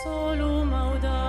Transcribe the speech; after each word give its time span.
Solum 0.00 0.72
audat 0.72 1.21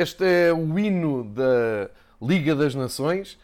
Este 0.00 0.24
é 0.24 0.50
o 0.50 0.78
hino 0.78 1.24
da 1.24 1.90
Liga 2.22 2.56
das 2.56 2.74
Nações. 2.74 3.38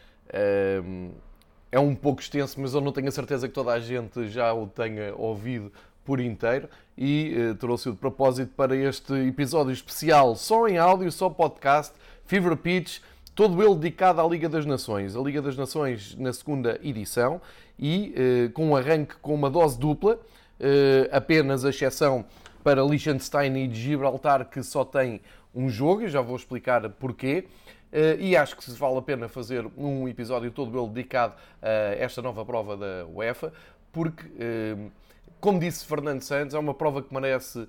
É 1.71 1.79
um 1.79 1.93
pouco 1.93 2.19
extenso, 2.19 2.59
mas 2.59 2.73
eu 2.73 2.81
não 2.81 2.91
tenho 2.91 3.07
a 3.09 3.11
certeza 3.11 3.47
que 3.47 3.53
toda 3.53 3.71
a 3.73 3.79
gente 3.79 4.27
já 4.27 4.51
o 4.55 4.65
tenha 4.65 5.13
ouvido 5.15 5.71
por 6.03 6.19
inteiro 6.19 6.67
e 6.97 7.35
eh, 7.37 7.53
trouxe-o 7.53 7.91
de 7.91 7.99
propósito 7.99 8.53
para 8.57 8.75
este 8.75 9.13
episódio 9.27 9.71
especial, 9.71 10.35
só 10.35 10.67
em 10.67 10.79
áudio, 10.79 11.11
só 11.11 11.29
podcast, 11.29 11.93
Fever 12.25 12.57
Pitch, 12.57 13.01
todo 13.35 13.61
ele 13.61 13.75
dedicado 13.75 14.19
à 14.19 14.27
Liga 14.27 14.49
das 14.49 14.65
Nações. 14.65 15.15
A 15.15 15.19
Liga 15.19 15.43
das 15.43 15.55
Nações 15.55 16.15
na 16.15 16.33
segunda 16.33 16.79
edição 16.81 17.39
e 17.77 18.15
eh, 18.17 18.49
com 18.51 18.69
um 18.69 18.75
arranque 18.75 19.13
com 19.21 19.35
uma 19.35 19.51
dose 19.51 19.77
dupla, 19.77 20.19
eh, 20.59 21.07
apenas 21.11 21.63
a 21.63 21.69
exceção 21.69 22.25
para 22.63 22.83
Liechtenstein 22.83 23.55
e 23.55 23.73
Gibraltar, 23.73 24.49
que 24.49 24.63
só 24.63 24.83
tem 24.83 25.21
um 25.57 25.69
jogo, 25.69 26.03
e 26.03 26.07
já 26.07 26.21
vou 26.21 26.35
explicar 26.35 26.87
porquê. 26.91 27.45
Uh, 27.91 28.19
e 28.19 28.35
acho 28.35 28.55
que 28.55 28.69
vale 28.71 28.97
a 28.97 29.01
pena 29.01 29.27
fazer 29.27 29.65
um 29.77 30.07
episódio 30.07 30.51
todo 30.51 30.77
ele 30.77 30.89
dedicado 30.89 31.35
a 31.61 31.95
esta 31.95 32.21
nova 32.21 32.45
prova 32.45 32.75
da 32.75 33.07
UEFA, 33.07 33.51
porque, 33.91 34.25
uh, 34.25 34.91
como 35.39 35.59
disse 35.59 35.85
Fernando 35.85 36.21
Santos, 36.21 36.53
é 36.53 36.59
uma 36.59 36.73
prova 36.73 37.01
que 37.01 37.13
merece 37.13 37.59
uh, 37.59 37.67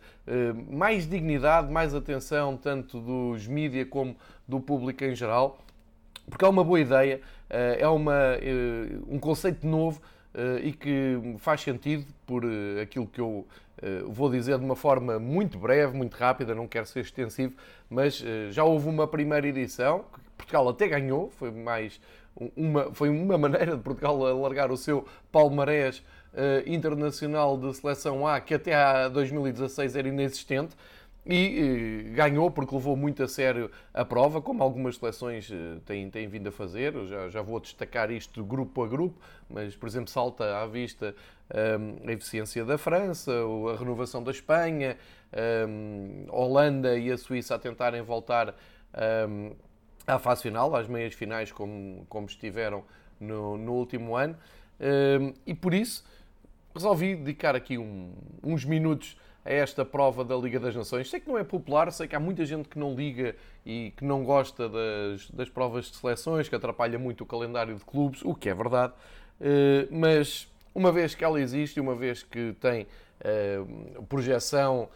mais 0.70 1.08
dignidade, 1.08 1.72
mais 1.72 1.94
atenção, 1.94 2.56
tanto 2.56 3.00
dos 3.00 3.46
mídia 3.46 3.86
como 3.86 4.16
do 4.46 4.60
público 4.60 5.04
em 5.04 5.14
geral, 5.14 5.58
porque 6.28 6.44
é 6.44 6.48
uma 6.48 6.64
boa 6.64 6.80
ideia, 6.80 7.22
é 7.48 7.88
uma, 7.88 8.36
um 9.08 9.18
conceito 9.18 9.66
novo 9.66 9.98
e 10.62 10.72
que 10.72 11.18
faz 11.38 11.62
sentido 11.62 12.04
por 12.26 12.44
aquilo 12.82 13.06
que 13.06 13.18
eu 13.18 13.46
eh, 13.48 13.67
vou 14.08 14.30
dizer 14.30 14.58
de 14.58 14.64
uma 14.64 14.76
forma 14.76 15.18
muito 15.18 15.58
breve, 15.58 15.96
muito 15.96 16.14
rápida, 16.14 16.54
não 16.54 16.66
quero 16.66 16.86
ser 16.86 17.00
extensivo, 17.00 17.54
mas 17.88 18.22
eh, 18.24 18.50
já 18.50 18.64
houve 18.64 18.88
uma 18.88 19.06
primeira 19.06 19.46
edição, 19.46 20.04
Portugal 20.36 20.68
até 20.68 20.88
ganhou, 20.88 21.30
foi 21.30 21.50
mais 21.50 22.00
uma, 22.56 22.92
foi 22.92 23.08
uma 23.08 23.36
maneira 23.38 23.76
de 23.76 23.82
Portugal 23.82 24.26
alargar 24.26 24.70
o 24.70 24.76
seu 24.76 25.04
palmarés 25.30 25.98
uh, 26.32 26.62
internacional 26.66 27.58
de 27.58 27.74
seleção 27.74 28.26
A, 28.26 28.40
que 28.40 28.54
até 28.54 28.74
a 28.74 29.08
2016 29.08 29.96
era 29.96 30.08
inexistente, 30.08 30.76
e 31.30 32.08
uh, 32.10 32.14
ganhou 32.14 32.50
porque 32.50 32.74
levou 32.74 32.96
muito 32.96 33.22
a 33.22 33.28
sério 33.28 33.70
a 33.92 34.02
prova, 34.02 34.40
como 34.40 34.62
algumas 34.62 34.96
seleções 34.96 35.50
uh, 35.50 35.78
têm, 35.84 36.08
têm 36.08 36.26
vindo 36.26 36.48
a 36.48 36.52
fazer. 36.52 36.94
Eu 36.94 37.06
já, 37.06 37.28
já 37.28 37.42
vou 37.42 37.60
destacar 37.60 38.10
isto 38.10 38.42
grupo 38.42 38.82
a 38.82 38.88
grupo, 38.88 39.20
mas, 39.50 39.76
por 39.76 39.86
exemplo, 39.86 40.08
salta 40.08 40.62
à 40.62 40.66
vista 40.66 41.14
a 42.06 42.12
eficiência 42.12 42.62
da 42.62 42.76
França, 42.76 43.32
a 43.32 43.78
renovação 43.78 44.22
da 44.22 44.30
Espanha, 44.30 44.98
a 45.32 46.36
Holanda 46.36 46.98
e 46.98 47.10
a 47.10 47.16
Suíça 47.16 47.54
a 47.54 47.58
tentarem 47.58 48.02
voltar 48.02 48.54
à 50.06 50.18
fase 50.18 50.42
final, 50.42 50.76
às 50.76 50.86
meias 50.86 51.14
finais, 51.14 51.50
como, 51.50 52.04
como 52.06 52.26
estiveram 52.26 52.84
no, 53.18 53.56
no 53.56 53.72
último 53.72 54.14
ano. 54.14 54.36
E 55.46 55.54
por 55.54 55.72
isso 55.72 56.04
resolvi 56.74 57.16
dedicar 57.16 57.56
aqui 57.56 57.78
um, 57.78 58.12
uns 58.42 58.66
minutos 58.66 59.16
a 59.48 59.52
esta 59.52 59.82
prova 59.82 60.22
da 60.22 60.36
Liga 60.36 60.60
das 60.60 60.76
Nações. 60.76 61.08
Sei 61.08 61.18
que 61.18 61.26
não 61.26 61.38
é 61.38 61.42
popular, 61.42 61.90
sei 61.90 62.06
que 62.06 62.14
há 62.14 62.20
muita 62.20 62.44
gente 62.44 62.68
que 62.68 62.78
não 62.78 62.94
liga 62.94 63.34
e 63.64 63.94
que 63.96 64.04
não 64.04 64.22
gosta 64.22 64.68
das, 64.68 65.30
das 65.30 65.48
provas 65.48 65.86
de 65.86 65.96
seleções, 65.96 66.50
que 66.50 66.54
atrapalha 66.54 66.98
muito 66.98 67.22
o 67.22 67.26
calendário 67.26 67.74
de 67.74 67.84
clubes, 67.84 68.20
o 68.22 68.34
que 68.34 68.50
é 68.50 68.54
verdade, 68.54 68.92
mas 69.90 70.46
uma 70.74 70.92
vez 70.92 71.14
que 71.14 71.24
ela 71.24 71.40
existe, 71.40 71.80
uma 71.80 71.94
vez 71.94 72.22
que 72.22 72.54
tem 72.60 72.82
uh, 72.82 74.02
projeção 74.04 74.88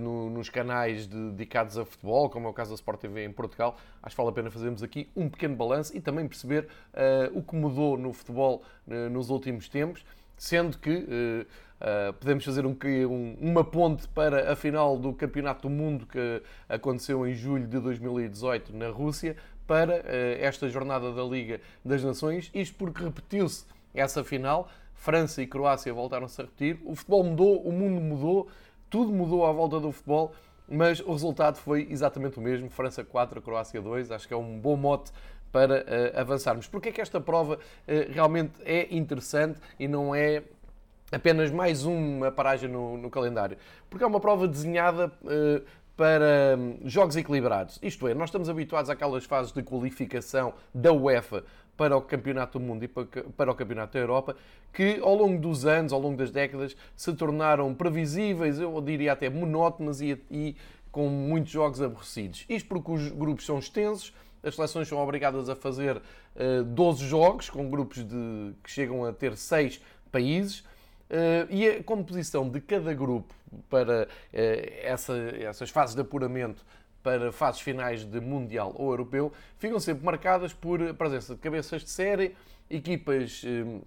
no, 0.00 0.30
nos 0.30 0.48
canais 0.48 1.06
de, 1.06 1.30
dedicados 1.32 1.76
a 1.76 1.84
futebol, 1.84 2.30
como 2.30 2.46
é 2.46 2.50
o 2.50 2.52
caso 2.52 2.70
da 2.70 2.76
Sport 2.76 2.98
TV 2.98 3.24
em 3.24 3.32
Portugal, 3.32 3.76
acho 4.02 4.16
que 4.16 4.22
vale 4.22 4.30
a 4.30 4.34
pena 4.34 4.50
fazermos 4.50 4.82
aqui 4.82 5.10
um 5.14 5.28
pequeno 5.28 5.54
balanço 5.54 5.94
e 5.94 6.00
também 6.00 6.26
perceber 6.26 6.66
o 7.34 7.42
que 7.42 7.54
mudou 7.54 7.98
no 7.98 8.10
futebol 8.14 8.62
nos 9.10 9.28
últimos 9.28 9.68
tempos, 9.68 10.02
sendo 10.36 10.78
que 10.78 11.46
Uh, 11.76 12.10
podemos 12.14 12.42
fazer 12.42 12.64
um, 12.64 12.74
um, 12.74 13.36
uma 13.38 13.62
ponte 13.62 14.08
para 14.08 14.50
a 14.50 14.56
final 14.56 14.96
do 14.96 15.12
Campeonato 15.12 15.68
do 15.68 15.68
Mundo 15.68 16.06
que 16.06 16.42
aconteceu 16.66 17.26
em 17.26 17.34
julho 17.34 17.66
de 17.66 17.78
2018 17.78 18.74
na 18.74 18.88
Rússia, 18.88 19.36
para 19.66 19.96
uh, 19.96 20.02
esta 20.40 20.68
jornada 20.68 21.12
da 21.12 21.22
Liga 21.22 21.60
das 21.84 22.02
Nações. 22.02 22.50
Isto 22.54 22.76
porque 22.76 23.02
repetiu-se 23.02 23.66
essa 23.94 24.24
final, 24.24 24.68
França 24.94 25.42
e 25.42 25.46
Croácia 25.46 25.92
voltaram-se 25.92 26.40
a 26.40 26.44
repetir. 26.44 26.78
O 26.84 26.94
futebol 26.94 27.24
mudou, 27.24 27.60
o 27.62 27.72
mundo 27.72 28.00
mudou, 28.00 28.48
tudo 28.88 29.12
mudou 29.12 29.44
à 29.44 29.52
volta 29.52 29.78
do 29.78 29.92
futebol, 29.92 30.32
mas 30.68 31.00
o 31.00 31.12
resultado 31.12 31.58
foi 31.58 31.86
exatamente 31.90 32.38
o 32.38 32.42
mesmo: 32.42 32.70
França 32.70 33.04
4, 33.04 33.42
Croácia 33.42 33.80
2. 33.82 34.10
Acho 34.10 34.26
que 34.26 34.34
é 34.34 34.36
um 34.36 34.58
bom 34.58 34.76
mote 34.76 35.12
para 35.52 35.80
uh, 35.80 36.20
avançarmos. 36.20 36.66
Porque 36.66 36.90
é 36.90 36.92
que 36.92 37.00
esta 37.00 37.20
prova 37.20 37.54
uh, 37.54 38.12
realmente 38.12 38.52
é 38.64 38.94
interessante 38.94 39.60
e 39.78 39.88
não 39.88 40.14
é 40.14 40.42
apenas 41.10 41.50
mais 41.50 41.84
uma 41.84 42.30
paragem 42.30 42.68
no, 42.68 42.96
no 42.96 43.10
calendário? 43.10 43.56
Porque 43.88 44.04
é 44.04 44.06
uma 44.06 44.20
prova 44.20 44.46
desenhada 44.46 45.12
uh, 45.22 45.62
para 45.96 46.56
um, 46.58 46.78
jogos 46.88 47.16
equilibrados. 47.16 47.78
Isto 47.82 48.06
é, 48.06 48.14
nós 48.14 48.28
estamos 48.28 48.48
habituados 48.48 48.90
àquelas 48.90 49.24
fases 49.24 49.50
de 49.50 49.62
qualificação 49.62 50.52
da 50.74 50.92
UEFA 50.92 51.42
para 51.76 51.96
o 51.96 52.02
Campeonato 52.02 52.58
do 52.58 52.64
Mundo 52.64 52.84
e 52.84 52.88
para 52.88 53.50
o 53.50 53.54
Campeonato 53.54 53.94
da 53.94 53.98
Europa, 53.98 54.36
que 54.72 54.98
ao 55.00 55.14
longo 55.14 55.38
dos 55.40 55.66
anos, 55.66 55.92
ao 55.92 56.00
longo 56.00 56.16
das 56.16 56.30
décadas, 56.30 56.76
se 56.94 57.12
tornaram 57.14 57.74
previsíveis, 57.74 58.58
eu 58.58 58.80
diria 58.80 59.12
até 59.12 59.28
monótonas 59.28 60.00
e, 60.00 60.18
e 60.30 60.56
com 60.90 61.08
muitos 61.08 61.52
jogos 61.52 61.82
aborrecidos. 61.82 62.44
Isto 62.48 62.68
porque 62.68 62.90
os 62.90 63.10
grupos 63.10 63.44
são 63.44 63.58
extensos, 63.58 64.14
as 64.46 64.54
seleções 64.54 64.88
são 64.88 64.98
obrigadas 64.98 65.48
a 65.48 65.56
fazer 65.56 65.96
uh, 65.96 66.64
12 66.64 67.06
jogos, 67.06 67.50
com 67.50 67.68
grupos 67.68 68.04
de, 68.04 68.52
que 68.62 68.70
chegam 68.70 69.04
a 69.04 69.12
ter 69.12 69.36
6 69.36 69.80
países, 70.10 70.60
uh, 70.60 71.50
e 71.50 71.68
a 71.68 71.82
composição 71.82 72.48
de 72.48 72.60
cada 72.60 72.94
grupo 72.94 73.34
para 73.68 74.04
uh, 74.04 74.36
essa, 74.82 75.14
essas 75.40 75.70
fases 75.70 75.94
de 75.94 76.00
apuramento 76.00 76.64
para 77.06 77.30
fases 77.30 77.60
finais 77.60 78.04
de 78.04 78.20
Mundial 78.20 78.74
ou 78.74 78.90
Europeu 78.90 79.32
ficam 79.58 79.78
sempre 79.78 80.04
marcadas 80.04 80.52
por 80.52 80.82
a 80.82 80.92
presença 80.92 81.36
de 81.36 81.40
cabeças 81.40 81.82
de 81.84 81.90
série, 81.90 82.34
equipas 82.68 83.44
eh, 83.46 83.80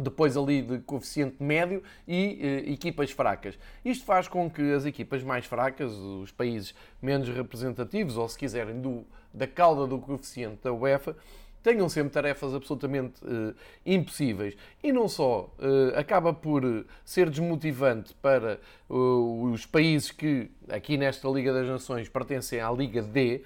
depois 0.00 0.36
ali 0.36 0.62
de 0.62 0.78
coeficiente 0.80 1.36
médio 1.40 1.82
e 2.06 2.38
eh, 2.40 2.72
equipas 2.72 3.10
fracas. 3.10 3.58
Isto 3.84 4.04
faz 4.04 4.26
com 4.28 4.50
que 4.50 4.72
as 4.72 4.84
equipas 4.84 5.22
mais 5.22 5.46
fracas, 5.46 5.92
os 5.92 6.32
países 6.32 6.74
menos 7.00 7.28
representativos, 7.28 8.16
ou 8.16 8.28
se 8.28 8.38
quiserem 8.38 8.80
do, 8.80 9.04
da 9.32 9.46
cauda 9.46 9.86
do 9.86 9.98
coeficiente 9.98 10.58
da 10.62 10.72
UEFA, 10.72 11.16
tenham 11.62 11.88
sempre 11.88 12.10
tarefas 12.10 12.54
absolutamente 12.54 13.22
uh, 13.24 13.54
impossíveis. 13.84 14.56
E 14.82 14.92
não 14.92 15.08
só, 15.08 15.52
uh, 15.58 15.98
acaba 15.98 16.32
por 16.32 16.62
ser 17.04 17.28
desmotivante 17.28 18.14
para 18.14 18.58
uh, 18.88 19.50
os 19.52 19.66
países 19.66 20.10
que, 20.10 20.50
aqui 20.68 20.96
nesta 20.96 21.28
Liga 21.28 21.52
das 21.52 21.66
Nações, 21.66 22.08
pertencem 22.08 22.60
à 22.60 22.70
Liga 22.70 23.02
D, 23.02 23.44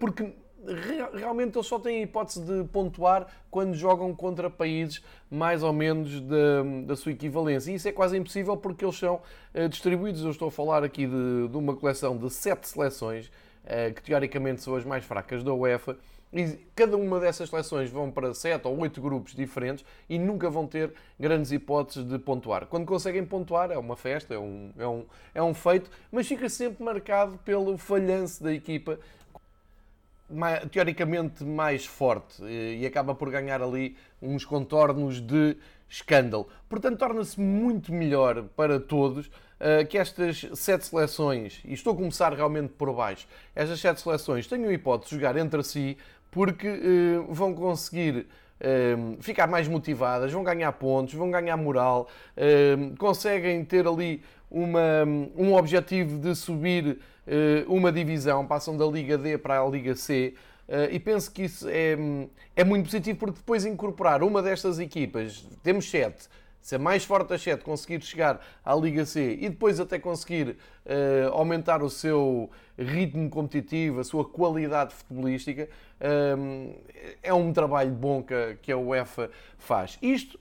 porque 0.00 0.32
realmente 1.14 1.56
eles 1.56 1.66
só 1.66 1.78
têm 1.78 1.98
a 1.98 2.02
hipótese 2.02 2.40
de 2.40 2.64
pontuar 2.68 3.26
quando 3.50 3.74
jogam 3.74 4.14
contra 4.14 4.50
países 4.50 5.02
mais 5.30 5.62
ou 5.62 5.72
menos 5.72 6.20
da, 6.20 6.62
da 6.86 6.96
sua 6.96 7.12
equivalência. 7.12 7.70
E 7.70 7.74
isso 7.74 7.88
é 7.88 7.92
quase 7.92 8.16
impossível 8.16 8.56
porque 8.56 8.84
eles 8.84 8.96
são 8.96 9.20
distribuídos. 9.70 10.22
Eu 10.22 10.30
estou 10.30 10.48
a 10.48 10.50
falar 10.50 10.84
aqui 10.84 11.06
de, 11.06 11.48
de 11.48 11.56
uma 11.56 11.74
coleção 11.74 12.16
de 12.16 12.30
sete 12.30 12.68
seleções, 12.68 13.30
que 13.94 14.02
teoricamente 14.02 14.62
são 14.62 14.74
as 14.76 14.84
mais 14.84 15.04
fracas 15.04 15.42
da 15.42 15.52
UEFA 15.52 15.96
e 16.32 16.58
cada 16.74 16.96
uma 16.96 17.18
dessas 17.18 17.48
seleções 17.48 17.90
vão 17.90 18.10
para 18.10 18.34
sete 18.34 18.66
ou 18.68 18.78
oito 18.80 19.00
grupos 19.00 19.34
diferentes 19.34 19.84
e 20.08 20.18
nunca 20.18 20.50
vão 20.50 20.66
ter 20.66 20.92
grandes 21.18 21.52
hipóteses 21.52 22.06
de 22.06 22.18
pontuar. 22.18 22.66
Quando 22.66 22.84
conseguem 22.84 23.24
pontuar, 23.24 23.70
é 23.70 23.78
uma 23.78 23.96
festa, 23.96 24.34
é 24.34 24.38
um, 24.38 24.70
é 24.78 24.86
um, 24.86 25.06
é 25.34 25.42
um 25.42 25.54
feito, 25.54 25.90
mas 26.12 26.26
fica 26.26 26.48
sempre 26.48 26.84
marcado 26.84 27.38
pelo 27.38 27.78
falhanço 27.78 28.42
da 28.42 28.52
equipa, 28.52 28.98
teoricamente 30.70 31.44
mais 31.44 31.86
forte, 31.86 32.42
e 32.42 32.84
acaba 32.86 33.14
por 33.14 33.30
ganhar 33.30 33.62
ali 33.62 33.96
uns 34.20 34.44
contornos 34.44 35.20
de 35.20 35.56
escândalo. 35.88 36.46
Portanto, 36.68 36.98
torna-se 36.98 37.40
muito 37.40 37.92
melhor 37.92 38.44
para 38.54 38.78
todos 38.78 39.30
eh, 39.58 39.84
que 39.84 39.96
estas 39.96 40.46
sete 40.54 40.86
seleções, 40.86 41.60
e 41.64 41.72
estou 41.72 41.94
a 41.94 41.96
começar 41.96 42.32
realmente 42.32 42.74
por 42.74 42.92
baixo, 42.92 43.26
estas 43.56 43.80
sete 43.80 44.00
seleções 44.00 44.46
tenham 44.46 44.70
hipótese 44.70 45.10
de 45.10 45.16
jogar 45.16 45.36
entre 45.36 45.62
si 45.62 45.96
porque 46.30 46.68
uh, 46.68 47.32
vão 47.32 47.54
conseguir 47.54 48.26
ficar 49.20 49.46
mais 49.46 49.68
motivadas, 49.68 50.32
vão 50.32 50.42
ganhar 50.42 50.72
pontos, 50.72 51.14
vão 51.14 51.30
ganhar 51.30 51.56
moral, 51.56 52.08
conseguem 52.98 53.64
ter 53.64 53.86
ali 53.86 54.20
uma, 54.50 55.04
um 55.36 55.54
objetivo 55.54 56.18
de 56.18 56.34
subir 56.34 56.98
uma 57.66 57.92
divisão, 57.92 58.46
passam 58.46 58.76
da 58.76 58.86
Liga 58.86 59.18
D 59.18 59.36
para 59.38 59.60
a 59.60 59.66
Liga 59.68 59.94
C. 59.94 60.34
e 60.90 60.98
penso 60.98 61.30
que 61.30 61.42
isso 61.42 61.68
é, 61.68 61.96
é 62.56 62.64
muito 62.64 62.84
positivo 62.84 63.18
porque 63.18 63.36
depois 63.38 63.64
incorporar 63.64 64.22
uma 64.22 64.42
destas 64.42 64.78
equipas, 64.78 65.46
temos 65.62 65.90
sete, 65.90 66.28
ser 66.60 66.78
mais 66.78 67.04
forte 67.04 67.28
das 67.28 67.42
7, 67.42 67.64
conseguir 67.64 68.02
chegar 68.02 68.40
à 68.64 68.74
Liga 68.74 69.04
C 69.06 69.38
e 69.40 69.48
depois 69.48 69.80
até 69.80 69.98
conseguir 69.98 70.56
uh, 70.84 71.32
aumentar 71.32 71.82
o 71.82 71.88
seu 71.88 72.50
ritmo 72.78 73.30
competitivo, 73.30 74.00
a 74.00 74.04
sua 74.04 74.24
qualidade 74.24 74.94
futebolística, 74.94 75.68
é 77.22 77.34
um 77.34 77.52
trabalho 77.52 77.90
bom 77.90 78.22
que, 78.62 78.70
a 78.70 78.78
UEFA 78.78 79.30
faz. 79.56 79.98
Isto 80.00 80.38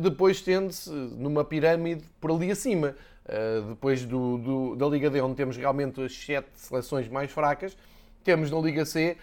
depois 0.00 0.40
tende-se 0.40 0.88
numa 0.90 1.44
pirâmide 1.44 2.04
por 2.20 2.30
ali 2.30 2.50
acima. 2.50 2.96
Depois 3.68 4.04
do, 4.04 4.38
do, 4.38 4.76
da 4.76 4.86
Liga 4.86 5.08
D, 5.08 5.20
onde 5.20 5.34
temos 5.34 5.56
realmente 5.56 6.00
as 6.02 6.14
7 6.14 6.46
seleções 6.54 7.08
mais 7.08 7.30
fracas, 7.30 7.76
temos 8.22 8.50
na 8.50 8.58
Liga 8.58 8.84
C 8.84 9.16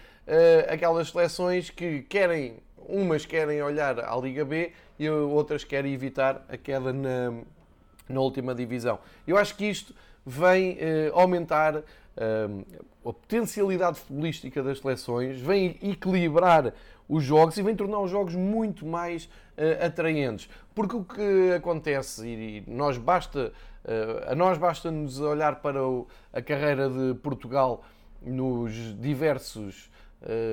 aquelas 0.68 1.10
seleções 1.10 1.70
que 1.70 2.02
querem 2.02 2.56
umas 2.88 3.24
querem 3.24 3.62
olhar 3.62 4.00
à 4.00 4.16
Liga 4.16 4.44
B 4.44 4.72
e 4.98 5.08
outras 5.08 5.64
querem 5.64 5.92
evitar 5.92 6.44
a 6.48 6.56
queda 6.56 6.92
na, 6.92 7.32
na 8.08 8.20
última 8.20 8.54
divisão. 8.54 8.98
Eu 9.26 9.36
acho 9.36 9.56
que 9.56 9.66
isto 9.66 9.94
vem 10.24 10.76
eh, 10.78 11.10
aumentar 11.14 11.76
eh, 11.76 12.48
a 13.04 13.12
potencialidade 13.12 13.98
futebolística 13.98 14.62
das 14.62 14.78
seleções, 14.78 15.40
vem 15.40 15.76
equilibrar 15.82 16.72
os 17.08 17.24
jogos 17.24 17.56
e 17.56 17.62
vem 17.62 17.74
tornar 17.74 18.00
os 18.00 18.10
jogos 18.10 18.34
muito 18.34 18.86
mais 18.86 19.24
uh, 19.24 19.84
atraentes. 19.84 20.48
Porque 20.74 20.96
o 20.96 21.04
que 21.04 21.52
acontece, 21.54 22.26
e 22.26 22.64
nós 22.66 22.96
basta, 22.96 23.48
uh, 23.48 23.71
a 24.26 24.34
nós 24.34 24.58
basta-nos 24.58 25.20
olhar 25.20 25.56
para 25.60 25.80
a 26.32 26.40
carreira 26.40 26.88
de 26.88 27.14
Portugal 27.14 27.84
nos 28.24 28.72
diversos 29.00 29.90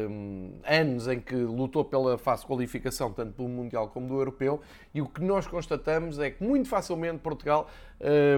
um, 0.09 0.53
anos 0.63 1.07
em 1.07 1.19
que 1.19 1.35
lutou 1.35 1.85
pela 1.85 2.17
fase 2.17 2.41
de 2.41 2.47
qualificação, 2.47 3.11
tanto 3.11 3.33
do 3.33 3.47
Mundial 3.47 3.89
como 3.89 4.07
do 4.07 4.15
Europeu, 4.15 4.61
e 4.93 5.01
o 5.01 5.07
que 5.07 5.21
nós 5.21 5.47
constatamos 5.47 6.19
é 6.19 6.31
que 6.31 6.43
muito 6.43 6.67
facilmente 6.67 7.19
Portugal 7.19 7.69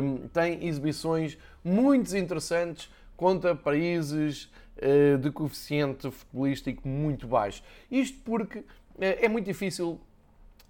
um, 0.02 0.28
tem 0.28 0.68
exibições 0.68 1.38
muito 1.64 2.16
interessantes 2.16 2.90
contra 3.16 3.56
países 3.56 4.52
uh, 4.78 5.18
de 5.18 5.32
coeficiente 5.32 6.10
futebolístico 6.10 6.88
muito 6.88 7.28
baixo. 7.28 7.64
Isto 7.90 8.20
porque 8.26 8.60
uh, 8.60 8.66
é 8.98 9.30
muito 9.30 9.46
difícil 9.46 10.00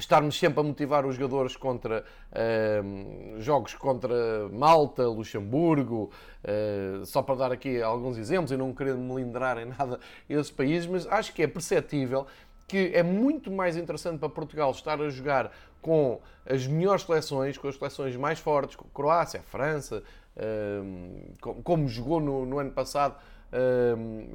estarmos 0.01 0.38
sempre 0.38 0.59
a 0.59 0.63
motivar 0.63 1.06
os 1.06 1.15
jogadores 1.15 1.56
contra 1.56 2.03
uh, 2.31 3.39
jogos 3.39 3.74
contra 3.75 4.50
Malta, 4.50 5.08
Luxemburgo, 5.08 6.12
uh, 6.43 7.05
só 7.05 7.22
para 7.22 7.36
dar 7.36 7.51
aqui 7.51 7.81
alguns 7.81 8.17
exemplos, 8.17 8.51
e 8.51 8.58
não 8.58 8.74
querendo 8.74 9.00
melindrar 9.00 9.58
em 9.60 9.65
nada 9.65 10.00
esses 10.29 10.51
países, 10.51 10.88
mas 10.88 11.08
acho 11.08 11.34
que 11.34 11.43
é 11.43 11.48
perceptível 11.48 12.25
que 12.67 12.91
é 12.93 13.03
muito 13.03 13.51
mais 13.51 13.75
interessante 13.75 14.17
para 14.17 14.29
Portugal 14.29 14.72
estar 14.72 15.00
a 15.01 15.10
jogar 15.10 15.51
com 15.81 16.22
as 16.46 16.65
melhores 16.65 17.03
seleções, 17.03 17.58
com 17.58 17.67
as 17.67 17.75
seleções 17.75 18.15
mais 18.15 18.39
fortes, 18.39 18.75
com 18.75 18.86
a 18.86 18.91
Croácia, 18.93 19.41
a 19.41 19.43
França, 19.43 20.01
uh, 20.38 21.62
como 21.63 21.88
jogou 21.88 22.20
no, 22.20 22.46
no 22.46 22.60
ano 22.60 22.72
passado, 22.72 23.15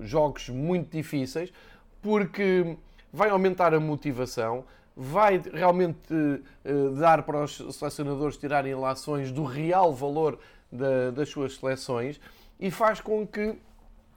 jogos 0.03 0.51
muito 0.51 0.95
difíceis, 0.95 1.51
porque 2.03 2.77
vai 3.11 3.31
aumentar 3.31 3.73
a 3.73 3.81
motivação, 3.81 4.63
vai 4.97 5.43
realmente 5.53 6.15
uh, 6.15 6.91
dar 6.93 7.23
para 7.23 7.45
os 7.45 7.57
selecionadores 7.77 8.39
tirarem 8.39 8.75
lações 8.75 9.31
do 9.31 9.45
real 9.45 9.93
valor 9.95 10.39
da, 10.73 11.11
das 11.11 11.29
suas 11.29 11.57
seleções 11.57 12.19
e 12.59 12.71
faz 12.71 12.99
com 12.99 13.27
que 13.27 13.55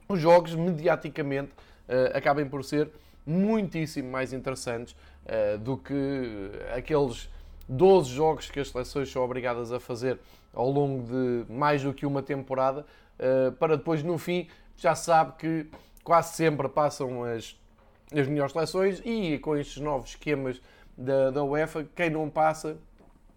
os 0.08 0.18
jogos 0.18 0.54
mediaticamente 0.54 1.50
uh, 1.52 2.16
acabem 2.16 2.48
por 2.48 2.64
ser 2.64 2.90
muitíssimo 3.26 4.10
mais 4.10 4.32
interessantes 4.32 4.96
uh, 5.26 5.58
do 5.58 5.76
que 5.76 6.50
aqueles 6.74 7.28
12 7.68 8.08
jogos 8.10 8.50
que 8.50 8.58
as 8.58 8.70
seleções 8.70 9.12
são 9.12 9.22
obrigadas 9.22 9.70
a 9.72 9.78
fazer 9.78 10.18
ao 10.54 10.70
longo 10.70 11.04
de 11.06 11.52
mais 11.52 11.82
do 11.82 11.94
que 11.94 12.04
uma 12.04 12.20
temporada, 12.20 12.84
para 13.60 13.76
depois 13.76 14.02
no 14.02 14.18
fim 14.18 14.48
já 14.76 14.96
sabe 14.96 15.34
que 15.38 15.66
quase 16.02 16.34
sempre 16.34 16.68
passam 16.68 17.22
as 17.22 17.59
as 18.12 18.26
melhores 18.26 18.52
seleções 18.52 19.00
e 19.04 19.38
com 19.38 19.56
estes 19.56 19.82
novos 19.82 20.10
esquemas 20.10 20.60
da, 20.96 21.30
da 21.30 21.44
UEFA, 21.44 21.86
quem 21.94 22.10
não 22.10 22.28
passa 22.28 22.76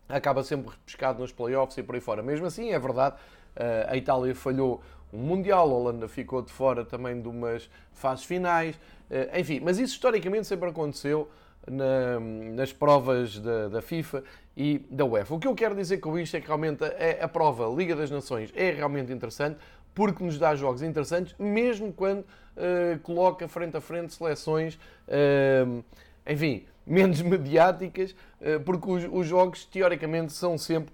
acaba 0.10 0.44
sempre 0.44 0.72
repescado 0.72 1.20
nos 1.20 1.32
playoffs 1.32 1.78
e 1.78 1.84
por 1.84 1.96
aí 1.96 2.02
fora. 2.02 2.22
Mesmo 2.22 2.46
assim, 2.46 2.72
é 2.72 2.80
verdade, 2.80 3.16
eh, 3.56 3.88
a 3.90 3.98
Itália 3.98 4.36
falhou 4.36 4.82
um 5.12 5.20
Mundial, 5.20 5.70
a 5.70 5.74
Holanda 5.74 6.08
ficou 6.08 6.42
de 6.42 6.52
fora 6.52 6.84
também 6.84 7.22
de 7.22 7.28
umas 7.28 7.70
fases 7.94 8.26
finais, 8.26 8.80
eh, 9.10 9.40
enfim, 9.40 9.60
mas 9.64 9.78
isso 9.78 9.94
historicamente 9.94 10.48
sempre 10.48 10.70
aconteceu 10.70 11.30
na, 11.70 12.20
nas 12.20 12.74
provas 12.74 13.40
da, 13.40 13.70
da, 13.70 13.82
FIFA 13.82 14.24
e 14.58 14.80
da 14.90 15.06
UEFA. 15.06 15.36
O 15.36 15.40
que 15.40 15.48
eu 15.48 15.56
quero 15.56 15.76
dizer 15.76 16.00
com 16.00 16.18
isto 16.20 16.36
é 16.36 16.42
que 16.42 16.48
realmente 16.48 16.84
a, 16.84 17.26
a 17.26 17.28
prova 17.28 17.66
Liga 17.68 17.96
das 17.96 18.12
Nações 18.12 18.52
é 18.56 18.72
realmente 18.72 19.12
interessante 19.14 19.58
porque 19.94 20.24
nos 20.24 20.38
dá 20.38 20.56
jogos 20.56 20.82
interessantes, 20.82 21.36
mesmo 21.38 21.94
quando 21.94 22.22
uh, 22.22 23.00
coloca 23.04 23.48
frente 23.48 23.78
a 23.78 23.82
frente 23.82 24.14
seleções, 24.14 24.76
uh, 25.08 25.84
enfim, 26.28 26.66
menos 26.86 27.22
mediáticas, 27.24 28.12
uh, 28.12 28.60
porque 28.66 28.90
os, 28.90 29.04
os, 29.12 29.28
jogos 29.28 29.66
teoricamente 29.66 30.34
são 30.34 30.58
sempre 30.58 30.94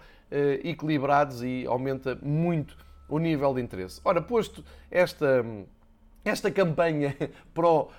equilibrados 0.64 1.42
e 1.42 1.66
aumenta 1.66 2.16
muito 2.22 2.78
o 3.08 3.18
nível 3.18 3.52
de 3.52 3.62
interesse. 3.62 4.00
Ora, 4.06 4.22
posto 4.22 4.64
esta, 4.92 5.44
esta 6.24 6.52
campanha 6.52 7.18
pro 7.52 7.90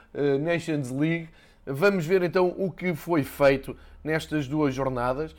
Nations 0.41 0.93
League, 0.93 1.29
vamos 1.73 2.07
ver 2.07 2.23
então 2.23 2.55
o 2.57 2.71
que 2.71 2.95
foi 2.95 3.23
feito 3.23 3.77
nestas 4.03 4.47
duas 4.49 4.75
jornadas. 4.75 5.35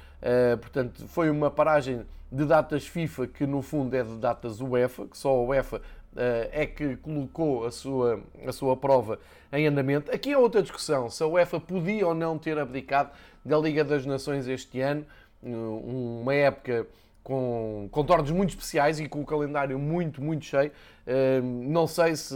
portanto, 0.61 1.07
foi 1.07 1.29
uma 1.29 1.49
paragem 1.49 2.05
de 2.31 2.45
datas 2.45 2.87
FIFA 2.87 3.27
que 3.27 3.45
no 3.45 3.61
fundo 3.61 3.93
é 3.93 4.03
de 4.03 4.15
datas 4.15 4.61
UEFA, 4.61 5.07
que 5.07 5.17
só 5.17 5.29
a 5.29 5.43
UEFA 5.43 5.77
uh, 5.77 6.49
é 6.51 6.65
que 6.65 6.95
colocou 6.97 7.65
a 7.65 7.71
sua, 7.71 8.21
a 8.45 8.51
sua 8.51 8.77
prova 8.77 9.19
em 9.51 9.67
andamento. 9.67 10.11
Aqui 10.11 10.31
é 10.31 10.37
outra 10.37 10.61
discussão, 10.61 11.09
se 11.09 11.21
a 11.21 11.27
UEFA 11.27 11.59
podia 11.59 12.07
ou 12.07 12.15
não 12.15 12.37
ter 12.37 12.57
abdicado 12.57 13.11
da 13.43 13.57
Liga 13.57 13.83
das 13.83 14.05
Nações 14.05 14.47
este 14.47 14.79
ano, 14.79 15.05
uma 15.43 16.33
época 16.33 16.87
com 17.23 17.87
contornos 17.91 18.31
muito 18.31 18.51
especiais 18.51 18.99
e 18.99 19.07
com 19.07 19.21
o 19.21 19.25
calendário 19.25 19.77
muito, 19.77 20.21
muito 20.21 20.45
cheio. 20.45 20.71
Uh, 21.05 21.41
não 21.43 21.85
sei 21.85 22.15
se, 22.15 22.35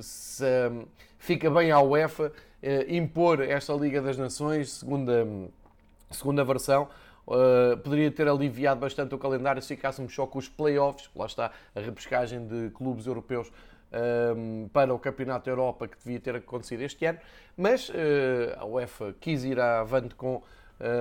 se 0.00 0.44
fica 1.18 1.50
bem 1.50 1.70
à 1.70 1.80
UEFA 1.80 2.26
uh, 2.26 2.32
impor 2.88 3.40
esta 3.40 3.72
Liga 3.72 4.02
das 4.02 4.16
Nações, 4.16 4.70
segunda, 4.72 5.26
segunda 6.10 6.44
versão, 6.44 6.88
Uh, 7.28 7.76
poderia 7.76 8.10
ter 8.10 8.26
aliviado 8.26 8.80
bastante 8.80 9.14
o 9.14 9.18
calendário 9.18 9.60
se 9.60 9.76
ficássemos 9.76 10.14
só 10.14 10.26
com 10.26 10.38
os 10.38 10.48
playoffs, 10.48 11.10
lá 11.14 11.26
está 11.26 11.50
a 11.76 11.80
repescagem 11.80 12.46
de 12.46 12.70
clubes 12.70 13.06
europeus 13.06 13.52
ehm, 13.92 14.66
para 14.72 14.94
o 14.94 14.98
Campeonato 14.98 15.44
da 15.44 15.50
Europa 15.50 15.86
que 15.86 15.98
devia 16.02 16.18
ter 16.18 16.36
acontecido 16.36 16.80
este 16.80 17.04
ano, 17.04 17.18
mas 17.54 17.90
uh, 17.90 17.92
a 18.56 18.64
UEFA 18.64 19.14
quis 19.20 19.44
ir 19.44 19.60
avante 19.60 20.14
com 20.14 20.36
uh, 20.36 20.42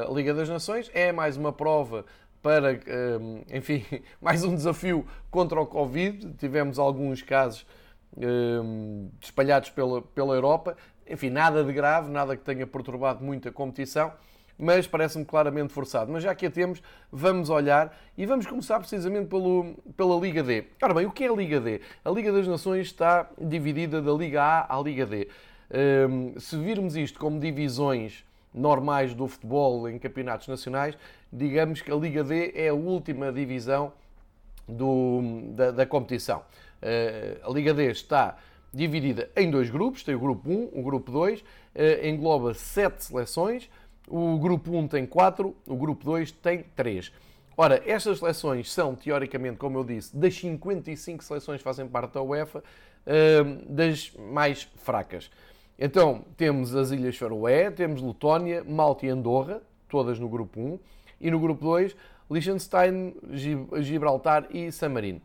a 0.05 0.13
Liga 0.13 0.33
das 0.33 0.49
Nações, 0.49 0.91
é 0.93 1.13
mais 1.13 1.37
uma 1.37 1.53
prova 1.53 2.03
para, 2.43 2.73
ehm, 2.73 3.43
enfim, 3.55 3.85
mais 4.19 4.43
um 4.43 4.53
desafio 4.53 5.07
contra 5.31 5.61
o 5.61 5.65
Covid, 5.65 6.33
tivemos 6.33 6.77
alguns 6.77 7.21
casos 7.21 7.65
ehm, 8.19 9.07
espalhados 9.21 9.69
pela, 9.69 10.01
pela 10.01 10.35
Europa, 10.35 10.77
enfim, 11.09 11.29
nada 11.29 11.63
de 11.63 11.73
grave, 11.73 12.09
nada 12.09 12.35
que 12.35 12.43
tenha 12.43 12.67
perturbado 12.67 13.23
muito 13.23 13.47
a 13.47 13.51
competição, 13.51 14.11
mas 14.57 14.87
parece-me 14.87 15.23
claramente 15.23 15.71
forçado. 15.71 16.11
Mas 16.11 16.23
já 16.23 16.33
que 16.33 16.45
a 16.45 16.51
temos, 16.51 16.81
vamos 17.11 17.49
olhar 17.49 17.95
e 18.17 18.25
vamos 18.25 18.45
começar 18.45 18.79
precisamente 18.79 19.27
pelo, 19.27 19.75
pela 19.95 20.19
Liga 20.19 20.41
D. 20.41 20.65
Ora 20.81 20.93
bem, 20.93 21.05
o 21.05 21.11
que 21.11 21.23
é 21.23 21.29
a 21.29 21.33
Liga 21.33 21.59
D? 21.59 21.81
A 22.03 22.09
Liga 22.09 22.31
das 22.31 22.47
Nações 22.47 22.87
está 22.87 23.29
dividida 23.39 24.01
da 24.01 24.11
Liga 24.11 24.41
A 24.41 24.77
à 24.77 24.81
Liga 24.81 25.05
D. 25.05 25.27
Um, 26.09 26.39
se 26.39 26.57
virmos 26.57 26.95
isto 26.95 27.19
como 27.19 27.39
divisões 27.39 28.25
normais 28.53 29.13
do 29.13 29.27
futebol 29.27 29.87
em 29.87 29.99
campeonatos 29.99 30.47
nacionais, 30.47 30.97
digamos 31.31 31.81
que 31.81 31.91
a 31.91 31.95
Liga 31.95 32.23
D 32.23 32.53
é 32.55 32.69
a 32.69 32.73
última 32.73 33.31
divisão 33.31 33.93
do, 34.67 35.51
da, 35.51 35.71
da 35.71 35.85
competição. 35.85 36.41
Uh, 36.81 37.49
a 37.49 37.53
Liga 37.53 37.73
D 37.73 37.89
está 37.91 38.37
dividida 38.73 39.29
em 39.35 39.49
dois 39.49 39.69
grupos, 39.69 40.03
tem 40.03 40.15
o 40.15 40.19
grupo 40.19 40.49
1, 40.49 40.69
o 40.73 40.83
grupo 40.83 41.11
2, 41.11 41.41
uh, 41.41 41.43
engloba 42.03 42.53
sete 42.53 43.05
seleções, 43.05 43.69
o 44.07 44.37
grupo 44.37 44.71
1 44.71 44.87
tem 44.87 45.05
4, 45.05 45.55
o 45.65 45.75
grupo 45.75 46.05
2 46.05 46.31
tem 46.31 46.63
3. 46.75 47.11
Ora, 47.57 47.81
estas 47.85 48.19
seleções 48.19 48.71
são, 48.71 48.95
teoricamente, 48.95 49.57
como 49.57 49.79
eu 49.79 49.83
disse, 49.83 50.15
das 50.15 50.35
55 50.35 51.23
seleções 51.23 51.57
que 51.57 51.63
fazem 51.63 51.87
parte 51.87 52.13
da 52.13 52.21
UEFA, 52.21 52.63
hum, 53.07 53.65
das 53.67 54.11
mais 54.31 54.69
fracas. 54.75 55.31
Então, 55.79 56.23
temos 56.37 56.75
as 56.75 56.91
Ilhas 56.91 57.17
Faroé, 57.17 57.71
temos 57.71 58.01
Letónia, 58.01 58.63
Malta 58.63 59.07
e 59.07 59.09
Andorra, 59.09 59.61
todas 59.89 60.19
no 60.19 60.29
grupo 60.29 60.59
1, 60.59 60.79
e 61.19 61.31
no 61.31 61.39
grupo 61.39 61.65
2, 61.65 61.95
Liechtenstein, 62.29 63.15
Gibraltar 63.81 64.47
e 64.51 64.71
San 64.71 64.89
Marino. 64.89 65.21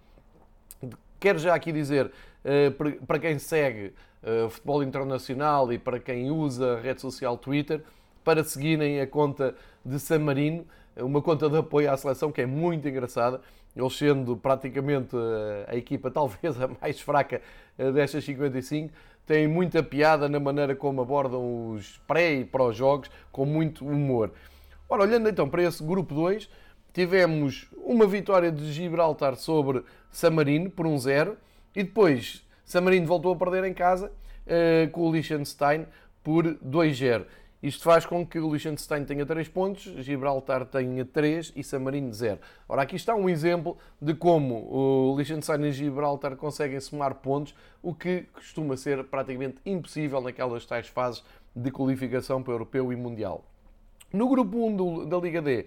Quero 1.22 1.38
já 1.38 1.54
aqui 1.54 1.70
dizer, 1.70 2.10
eh, 2.44 2.72
para 3.06 3.16
quem 3.16 3.38
segue 3.38 3.94
eh, 4.24 4.48
futebol 4.50 4.82
internacional 4.82 5.72
e 5.72 5.78
para 5.78 6.00
quem 6.00 6.32
usa 6.32 6.72
a 6.72 6.80
rede 6.80 7.00
social 7.00 7.38
Twitter, 7.38 7.80
para 8.24 8.42
seguirem 8.42 9.00
a 9.00 9.06
conta 9.06 9.54
de 9.84 10.00
San 10.00 10.18
Marino, 10.18 10.66
uma 10.96 11.22
conta 11.22 11.48
de 11.48 11.56
apoio 11.56 11.92
à 11.92 11.96
seleção 11.96 12.32
que 12.32 12.40
é 12.40 12.46
muito 12.46 12.88
engraçada. 12.88 13.40
Eles 13.76 13.96
sendo 13.96 14.36
praticamente 14.36 15.14
eh, 15.14 15.66
a 15.68 15.76
equipa 15.76 16.10
talvez 16.10 16.60
a 16.60 16.68
mais 16.80 17.00
fraca 17.00 17.40
destas 17.78 18.24
55, 18.24 18.92
têm 19.24 19.46
muita 19.46 19.80
piada 19.80 20.28
na 20.28 20.40
maneira 20.40 20.74
como 20.74 21.02
abordam 21.02 21.70
os 21.70 21.98
pré 22.04 22.32
e 22.32 22.44
pró-jogos, 22.44 23.08
com 23.30 23.46
muito 23.46 23.86
humor. 23.86 24.32
Ora, 24.88 25.02
olhando 25.02 25.28
então 25.28 25.48
para 25.48 25.62
esse 25.62 25.84
grupo 25.84 26.12
2, 26.14 26.50
tivemos 26.92 27.68
uma 27.76 28.06
vitória 28.06 28.52
de 28.52 28.72
Gibraltar 28.72 29.36
sobre 29.36 29.82
San 30.10 30.30
Marino 30.30 30.70
por 30.70 30.86
1-0 30.86 31.30
um 31.30 31.36
e 31.74 31.82
depois 31.82 32.46
San 32.64 32.82
Marino 32.82 33.06
voltou 33.06 33.32
a 33.32 33.36
perder 33.36 33.64
em 33.64 33.74
casa 33.74 34.12
uh, 34.46 34.90
com 34.90 35.08
o 35.08 35.12
Liechtenstein 35.12 35.86
por 36.22 36.44
2-0. 36.44 37.24
Isto 37.62 37.84
faz 37.84 38.04
com 38.04 38.26
que 38.26 38.40
o 38.40 38.50
Liechtenstein 38.50 39.04
tenha 39.04 39.24
3 39.24 39.48
pontos, 39.48 39.84
Gibraltar 40.04 40.66
tenha 40.66 41.04
3 41.04 41.52
e 41.54 41.62
San 41.62 41.78
Marino 41.78 42.12
0. 42.12 42.40
Ora, 42.68 42.82
aqui 42.82 42.96
está 42.96 43.14
um 43.14 43.28
exemplo 43.28 43.78
de 44.00 44.14
como 44.14 44.68
o 44.68 45.16
Liechtenstein 45.16 45.66
e 45.66 45.72
Gibraltar 45.72 46.34
conseguem 46.36 46.80
somar 46.80 47.14
pontos, 47.16 47.54
o 47.80 47.94
que 47.94 48.22
costuma 48.32 48.76
ser 48.76 49.04
praticamente 49.04 49.58
impossível 49.64 50.20
naquelas 50.20 50.66
tais 50.66 50.88
fases 50.88 51.22
de 51.54 51.70
qualificação 51.70 52.42
para 52.42 52.50
o 52.50 52.54
Europeu 52.54 52.92
e 52.92 52.96
Mundial. 52.96 53.44
No 54.12 54.28
grupo 54.28 54.66
1 54.66 55.08
da 55.08 55.18
Liga 55.18 55.40
D, 55.40 55.66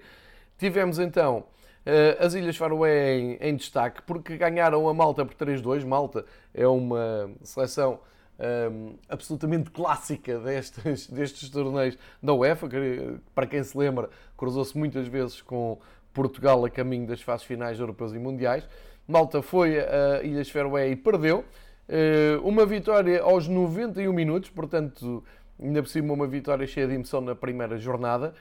tivemos 0.57 0.99
então 0.99 1.45
eh, 1.85 2.17
as 2.19 2.33
Ilhas 2.33 2.57
Faroé 2.57 3.17
em, 3.17 3.37
em 3.39 3.55
destaque, 3.55 4.01
porque 4.03 4.37
ganharam 4.37 4.89
a 4.89 4.93
Malta 4.93 5.23
por 5.23 5.35
3-2. 5.35 5.85
Malta 5.85 6.25
é 6.53 6.67
uma 6.67 7.29
seleção 7.43 7.99
um, 8.39 8.95
absolutamente 9.07 9.69
clássica 9.69 10.39
destes, 10.39 11.07
destes 11.07 11.49
torneios 11.49 11.97
da 12.21 12.33
UEFA, 12.33 12.67
que, 12.67 13.17
para 13.33 13.45
quem 13.45 13.63
se 13.63 13.77
lembra, 13.77 14.09
cruzou-se 14.35 14.77
muitas 14.77 15.07
vezes 15.07 15.41
com 15.41 15.79
Portugal 16.13 16.63
a 16.65 16.69
caminho 16.69 17.07
das 17.07 17.21
fases 17.21 17.45
finais 17.45 17.79
europeus 17.79 18.13
e 18.13 18.19
mundiais. 18.19 18.67
Malta 19.07 19.41
foi 19.41 19.79
a 19.79 20.23
Ilhas 20.23 20.49
Faroé 20.49 20.89
e 20.89 20.95
perdeu. 20.95 21.45
Uh, 21.87 22.41
uma 22.43 22.65
vitória 22.65 23.21
aos 23.21 23.47
91 23.47 24.11
minutos, 24.11 24.49
portanto, 24.49 25.23
ainda 25.61 25.83
por 25.83 25.89
cima, 25.89 26.13
uma 26.13 26.25
vitória 26.25 26.65
cheia 26.65 26.87
de 26.87 26.95
emoção 26.95 27.21
na 27.21 27.35
primeira 27.35 27.77
jornada, 27.77 28.33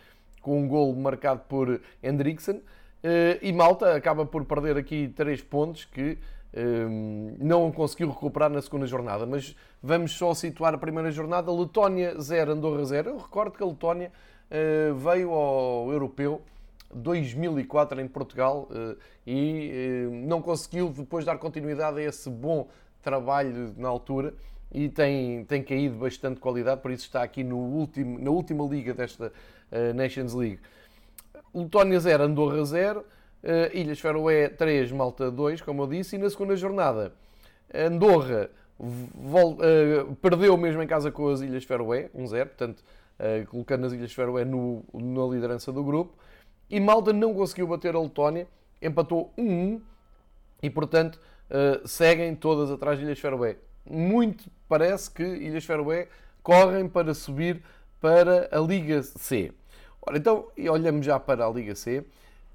com 0.44 0.62
um 0.62 0.68
gol 0.68 0.94
marcado 0.94 1.40
por 1.48 1.80
Hendrickson. 2.02 2.60
Uh, 3.02 3.36
e 3.42 3.52
Malta 3.52 3.94
acaba 3.94 4.24
por 4.24 4.44
perder 4.44 4.76
aqui 4.76 5.08
3 5.08 5.42
pontos 5.42 5.84
que 5.84 6.16
Hum, 6.56 7.34
não 7.40 7.72
conseguiu 7.72 8.08
recuperar 8.08 8.48
na 8.48 8.62
segunda 8.62 8.86
jornada, 8.86 9.26
mas 9.26 9.56
vamos 9.82 10.12
só 10.12 10.32
situar 10.34 10.72
a 10.72 10.78
primeira 10.78 11.10
jornada. 11.10 11.50
Letónia 11.50 12.14
0, 12.20 12.52
Andorra 12.52 12.84
0. 12.84 13.10
Eu 13.10 13.18
recordo 13.18 13.56
que 13.56 13.62
a 13.62 13.66
Letónia 13.66 14.12
eh, 14.48 14.92
veio 14.96 15.32
ao 15.32 15.90
Europeu 15.90 16.42
2004 16.94 18.00
em 18.00 18.06
Portugal 18.06 18.68
eh, 18.70 18.96
e 19.26 19.70
eh, 19.72 20.08
não 20.12 20.40
conseguiu 20.40 20.90
depois 20.90 21.24
dar 21.24 21.38
continuidade 21.38 21.98
a 21.98 22.04
esse 22.04 22.30
bom 22.30 22.68
trabalho 23.02 23.74
na 23.76 23.88
altura 23.88 24.32
e 24.74 24.88
tem, 24.88 25.44
tem 25.44 25.62
caído 25.62 25.96
bastante 25.96 26.40
qualidade, 26.40 26.82
por 26.82 26.90
isso 26.90 27.04
está 27.04 27.22
aqui 27.22 27.44
no 27.44 27.56
último, 27.56 28.18
na 28.18 28.30
última 28.30 28.64
liga 28.66 28.92
desta 28.92 29.32
Nations 29.94 30.34
League. 30.34 30.60
Letónia 31.54 31.98
0, 32.00 32.24
Andorra 32.24 32.64
0. 32.64 33.04
Uh, 33.44 33.76
Ilhas 33.76 34.00
Feroé 34.00 34.48
3, 34.48 34.90
Malta 34.90 35.30
2, 35.30 35.60
como 35.60 35.82
eu 35.82 35.86
disse, 35.86 36.16
e 36.16 36.18
na 36.18 36.30
segunda 36.30 36.56
jornada 36.56 37.12
Andorra 37.74 38.48
uh, 38.80 40.16
perdeu 40.16 40.56
mesmo 40.56 40.82
em 40.82 40.86
casa 40.86 41.12
com 41.12 41.28
as 41.28 41.42
Ilhas 41.42 41.62
Feroé, 41.62 42.08
1-0, 42.16 42.46
portanto, 42.46 42.82
uh, 43.20 43.46
colocando 43.50 43.84
as 43.84 43.92
Ilhas 43.92 44.14
Feroé 44.14 44.46
no, 44.46 44.82
na 44.94 45.26
liderança 45.26 45.70
do 45.70 45.84
grupo, 45.84 46.14
e 46.70 46.80
Malta 46.80 47.12
não 47.12 47.34
conseguiu 47.34 47.66
bater 47.66 47.94
a 47.94 48.00
Letónia, 48.00 48.48
empatou 48.80 49.30
1-1 49.36 49.78
e, 50.62 50.70
portanto, 50.70 51.20
seguem 51.84 52.34
todas 52.34 52.70
atrás 52.70 52.98
de 52.98 53.04
Ilhas 53.04 53.18
Feroé. 53.18 53.58
Muito 53.88 54.50
parece 54.68 55.10
que 55.10 55.22
Ilhas 55.22 55.64
Feroé 55.64 56.08
correm 56.42 56.88
para 56.88 57.14
subir 57.14 57.62
para 58.00 58.48
a 58.50 58.58
Liga 58.60 59.02
C. 59.02 59.52
Ora, 60.00 60.18
então, 60.18 60.48
olhamos 60.70 61.04
já 61.04 61.18
para 61.18 61.46
a 61.46 61.50
Liga 61.50 61.74
C. 61.74 62.04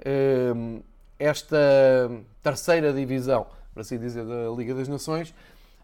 Ehm, 0.04 0.80
esta 1.18 1.58
terceira 2.42 2.94
divisão, 2.94 3.48
para 3.74 3.82
assim 3.82 3.98
dizer, 3.98 4.26
da 4.26 4.50
Liga 4.56 4.74
das 4.74 4.88
Nações, 4.88 5.34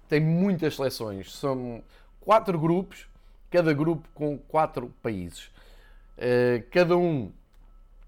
tem 0.07 0.19
muitas 0.19 0.75
seleções. 0.75 1.35
São 1.35 1.83
quatro 2.21 2.59
grupos, 2.59 3.07
cada 3.49 3.73
grupo 3.73 4.07
com 4.13 4.37
quatro 4.37 4.93
países. 5.01 5.51
Cada 6.71 6.95
um 6.95 7.31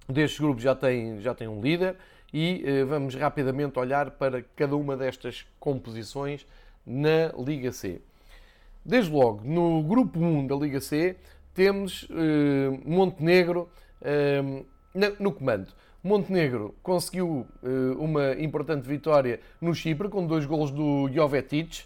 destes 0.07 0.39
grupos 0.39 0.63
já 0.63 0.73
tem, 0.75 1.19
já 1.21 1.33
tem 1.33 1.47
um 1.47 1.59
líder 1.59 1.97
e 2.33 2.63
vamos 2.87 3.15
rapidamente 3.15 3.77
olhar 3.77 4.11
para 4.11 4.41
cada 4.55 4.75
uma 4.75 4.95
destas 4.95 5.45
composições 5.59 6.45
na 6.87 7.33
Liga 7.37 7.71
C. 7.71 8.01
Desde 8.85 9.11
logo, 9.11 9.41
no 9.43 9.83
grupo 9.83 10.17
1 10.17 10.47
da 10.47 10.55
Liga 10.55 10.79
C, 10.79 11.17
temos 11.53 12.07
Montenegro 12.85 13.69
no 15.19 15.33
comando. 15.33 15.73
Montenegro 16.01 16.73
conseguiu 16.81 17.45
uma 17.97 18.31
importante 18.39 18.87
vitória 18.87 19.41
no 19.59 19.75
Chipre 19.75 20.07
com 20.07 20.25
dois 20.25 20.45
golos 20.45 20.71
do 20.71 21.09
Jovetic. 21.11 21.83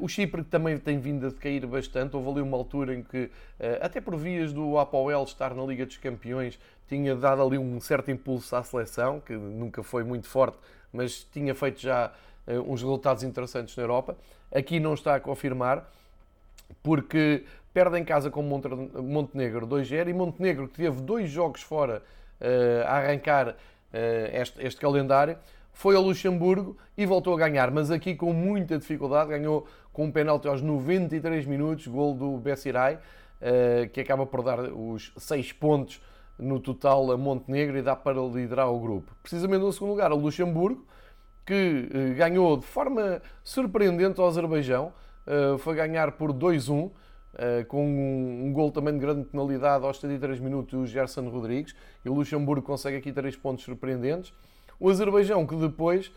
o 0.00 0.08
Chipre 0.08 0.44
também 0.44 0.76
tem 0.76 0.98
vindo 0.98 1.26
a 1.26 1.30
decair 1.30 1.66
bastante. 1.66 2.14
Houve 2.14 2.30
ali 2.30 2.40
uma 2.40 2.56
altura 2.56 2.94
em 2.94 3.02
que, 3.02 3.30
até 3.80 4.00
por 4.00 4.16
vias 4.16 4.52
do 4.52 4.78
Apoel 4.78 5.24
estar 5.24 5.54
na 5.54 5.64
Liga 5.64 5.86
dos 5.86 5.96
Campeões, 5.96 6.58
tinha 6.88 7.16
dado 7.16 7.42
ali 7.42 7.56
um 7.56 7.80
certo 7.80 8.10
impulso 8.10 8.54
à 8.54 8.62
seleção, 8.62 9.20
que 9.20 9.32
nunca 9.32 9.82
foi 9.82 10.04
muito 10.04 10.28
forte, 10.28 10.58
mas 10.92 11.24
tinha 11.32 11.54
feito 11.54 11.80
já 11.80 12.12
uns 12.66 12.80
resultados 12.80 13.22
interessantes 13.22 13.76
na 13.76 13.82
Europa. 13.82 14.16
Aqui 14.52 14.80
não 14.80 14.94
está 14.94 15.14
a 15.14 15.20
confirmar, 15.20 15.88
porque 16.82 17.44
perde 17.72 17.98
em 17.98 18.04
casa 18.04 18.30
com 18.30 18.42
Montenegro 18.42 19.66
2-0 19.66 20.08
e 20.08 20.12
Montenegro, 20.12 20.68
que 20.68 20.74
teve 20.74 21.00
dois 21.00 21.30
jogos 21.30 21.62
fora 21.62 22.02
uh, 22.40 22.86
a 22.86 22.98
arrancar 22.98 23.48
uh, 23.48 23.54
este, 24.32 24.64
este, 24.64 24.80
calendário, 24.80 25.38
foi 25.72 25.96
ao 25.96 26.02
Luxemburgo 26.02 26.76
e 26.96 27.06
voltou 27.06 27.34
a 27.34 27.38
ganhar, 27.38 27.70
mas 27.70 27.90
aqui 27.90 28.14
com 28.14 28.32
muita 28.32 28.78
dificuldade, 28.78 29.30
ganhou 29.30 29.66
com 29.92 30.04
um 30.04 30.12
penalti 30.12 30.46
aos 30.46 30.60
93 30.60 31.46
minutos, 31.46 31.86
gol 31.86 32.14
do 32.14 32.36
Bessirai, 32.36 32.96
uh, 32.96 33.88
que 33.90 34.00
acaba 34.00 34.26
por 34.26 34.42
dar 34.42 34.60
os 34.60 35.12
6 35.16 35.52
pontos 35.52 36.02
no 36.38 36.60
total 36.60 37.10
a 37.12 37.16
Montenegro 37.16 37.78
e 37.78 37.82
dá 37.82 37.96
para 37.96 38.20
liderar 38.20 38.70
o 38.70 38.78
grupo. 38.78 39.12
Precisamente 39.22 39.62
no 39.62 39.72
segundo 39.72 39.90
lugar, 39.90 40.12
o 40.12 40.16
Luxemburgo, 40.16 40.84
que 41.44 42.14
ganhou 42.16 42.56
de 42.56 42.66
forma 42.66 43.20
surpreendente 43.42 44.20
ao 44.20 44.26
Azerbaijão, 44.28 44.92
foi 45.58 45.74
ganhar 45.74 46.12
por 46.12 46.32
2-1, 46.32 46.90
Uh, 47.32 47.64
com 47.64 47.82
um, 47.82 48.52
gol 48.52 48.70
também 48.70 48.92
de 48.92 49.00
grande 49.00 49.24
penalidade 49.24 49.86
aos 49.86 49.98
73 50.00 50.38
minutos 50.38 50.78
do 50.78 50.86
Gerson 50.86 51.30
Rodrigues. 51.30 51.74
E 52.04 52.10
o 52.10 52.12
Luxemburgo 52.12 52.60
consegue 52.60 52.98
aqui 52.98 53.10
três 53.10 53.34
pontos 53.34 53.64
surpreendentes. 53.64 54.34
O 54.78 54.90
Azerbaijão, 54.90 55.46
que 55.46 55.56
depois 55.56 56.12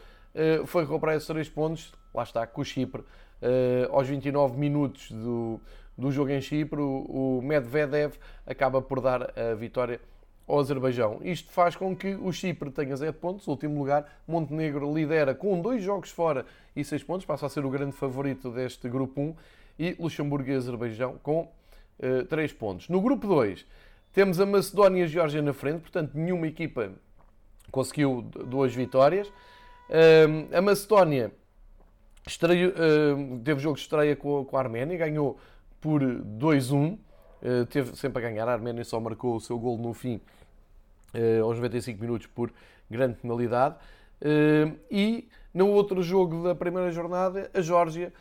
foi 0.65 0.83
recuperar 0.83 1.15
esses 1.15 1.27
três 1.27 1.47
pontos, 1.47 1.93
lá 2.13 2.23
está, 2.23 2.45
com 2.45 2.59
o 2.59 2.65
Chipre, 2.65 3.01
aos 3.89 4.07
29 4.07 4.57
minutos 4.57 5.09
do, 5.11 5.61
do 5.97 6.11
jogo 6.11 6.31
em 6.31 6.41
Chipre, 6.41 6.81
o 6.81 7.39
Medvedev 7.41 8.15
acaba 8.45 8.81
por 8.81 8.99
dar 8.99 9.31
a 9.37 9.55
vitória 9.55 9.99
ao 10.47 10.59
Azerbaijão. 10.59 11.19
Isto 11.23 11.51
faz 11.51 11.75
com 11.75 11.95
que 11.95 12.15
o 12.15 12.31
Chipre 12.31 12.69
tenha 12.69 12.95
0 12.95 13.13
pontos, 13.13 13.47
último 13.47 13.79
lugar. 13.79 14.21
Montenegro 14.27 14.93
lidera 14.93 15.33
com 15.33 15.59
dois 15.61 15.81
jogos 15.81 16.11
fora 16.11 16.45
e 16.75 16.83
6 16.83 17.03
pontos, 17.03 17.25
passa 17.25 17.45
a 17.45 17.49
ser 17.49 17.65
o 17.65 17.69
grande 17.69 17.93
favorito 17.93 18.51
deste 18.51 18.87
grupo 18.87 19.21
1 19.21 19.35
e 19.79 19.95
Luxemburgo 19.99 20.49
e 20.49 20.53
Azerbaijão 20.53 21.17
com 21.21 21.41
uh, 21.41 21.51
eh, 21.99 22.23
3 22.23 22.53
pontos. 22.53 22.89
No 22.89 23.01
grupo 23.01 23.27
2 23.27 23.65
temos 24.13 24.39
a 24.39 24.45
Macedónia 24.45 25.01
e 25.01 25.03
a 25.03 25.07
Geórgia 25.07 25.41
na 25.41 25.53
frente, 25.53 25.81
portanto 25.81 26.11
nenhuma 26.13 26.47
equipa 26.47 26.91
conseguiu 27.71 28.21
duas 28.21 28.73
vitórias. 28.73 29.27
Uh, 29.89 30.55
a 30.55 30.61
Macedónia 30.61 31.31
estreio, 32.27 32.69
uh, 32.69 33.39
teve 33.39 33.59
jogo 33.59 33.75
de 33.75 33.81
estreia 33.81 34.15
com, 34.15 34.43
com 34.45 34.57
a 34.57 34.59
Arménia, 34.59 34.97
ganhou 34.97 35.39
por 35.81 36.01
2-1. 36.01 36.97
Uh, 37.45 37.65
teve 37.67 37.95
sempre 37.95 38.25
a 38.25 38.29
ganhar, 38.29 38.47
a 38.49 38.53
Arménia 38.53 38.83
só 38.83 38.99
marcou 38.99 39.35
o 39.35 39.39
seu 39.39 39.59
gol 39.59 39.77
no 39.77 39.93
fim, 39.93 40.19
aos 41.41 41.55
95 41.55 42.01
minutos, 42.01 42.27
por 42.27 42.51
grande 42.89 43.15
penalidade. 43.15 43.75
e 44.91 45.29
no 45.53 45.69
outro 45.69 46.03
jogo 46.03 46.43
da 46.43 46.53
primeira 46.53 46.91
jornada, 46.91 47.49
a 47.53 47.61
Geórgia 47.61 48.11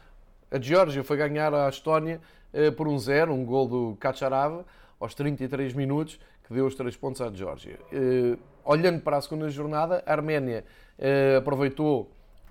a 0.54 0.60
Geórgia 0.60 1.02
foi 1.02 1.16
ganhar 1.16 1.52
a 1.52 1.68
Estónia 1.68 2.20
eh, 2.52 2.70
por 2.70 2.86
um 2.86 2.96
zero, 2.96 3.32
um 3.32 3.44
gol 3.44 3.66
do 3.66 3.96
Kacharava, 3.98 4.64
aos 5.00 5.12
33 5.12 5.74
minutos, 5.74 6.20
que 6.46 6.54
deu 6.54 6.64
os 6.64 6.76
três 6.76 6.96
pontos 6.96 7.20
à 7.20 7.28
Geórgia. 7.32 7.76
Eh, 7.92 8.38
olhando 8.64 9.00
para 9.00 9.16
a 9.16 9.20
segunda 9.20 9.50
jornada, 9.50 10.04
a 10.06 10.12
Arménia 10.12 10.64
eh, 10.96 11.34
aproveitou 11.38 12.08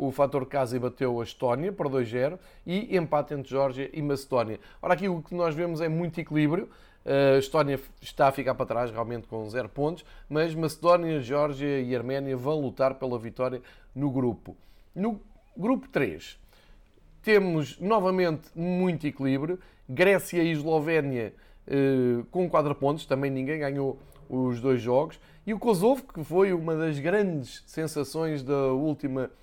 o 0.08 0.12
fator 0.12 0.46
casa 0.46 0.76
e 0.76 0.80
bateu 0.80 1.20
a 1.20 1.24
Estónia 1.24 1.72
por 1.72 1.88
2-0 1.88 2.38
e 2.66 2.96
empate 2.98 3.34
entre 3.34 3.50
Geórgia 3.50 3.89
e 3.94 4.02
Macedónia. 4.02 4.60
Ora, 4.82 4.94
aqui 4.94 5.08
o 5.08 5.22
que 5.22 5.34
nós 5.34 5.56
vemos 5.56 5.82
é 5.82 5.88
muito 5.88 6.20
equilíbrio. 6.20 6.70
A 7.06 7.38
Estónia 7.38 7.80
está 8.02 8.28
a 8.28 8.32
ficar 8.32 8.56
para 8.56 8.66
trás, 8.66 8.92
realmente 8.92 9.28
com 9.28 9.48
0 9.50 9.68
pontos, 9.70 10.06
mas 10.30 10.56
Macedónia, 10.56 11.20
Geórgia 11.20 11.82
e 11.82 11.96
Arménia 11.96 12.36
vão 12.38 12.62
lutar 12.62 12.96
pela 12.96 13.20
vitória 13.20 13.62
no 13.94 14.10
grupo. 14.10 14.56
No 14.96 15.20
grupo 15.56 15.88
3, 15.89 16.39
temos 17.22 17.80
novamente 17.80 18.50
muito 18.56 19.06
equilíbrio. 19.06 19.60
Grécia 19.88 20.42
e 20.42 20.52
Eslovénia 20.52 21.34
eh, 21.68 22.24
com 22.32 22.50
4 22.50 22.74
pontos, 22.76 23.06
também 23.06 23.30
ninguém 23.30 23.60
ganhou 23.60 24.00
os 24.30 24.62
dois 24.62 24.82
jogos. 24.82 25.20
E 25.46 25.54
o 25.54 25.60
Kosovo, 25.60 26.04
que 26.04 26.24
foi 26.24 26.54
uma 26.54 26.76
das 26.76 27.00
grandes 27.00 27.63
sensações 27.66 28.44
da 28.44 28.68
última 28.68 29.26
eh, 29.26 29.43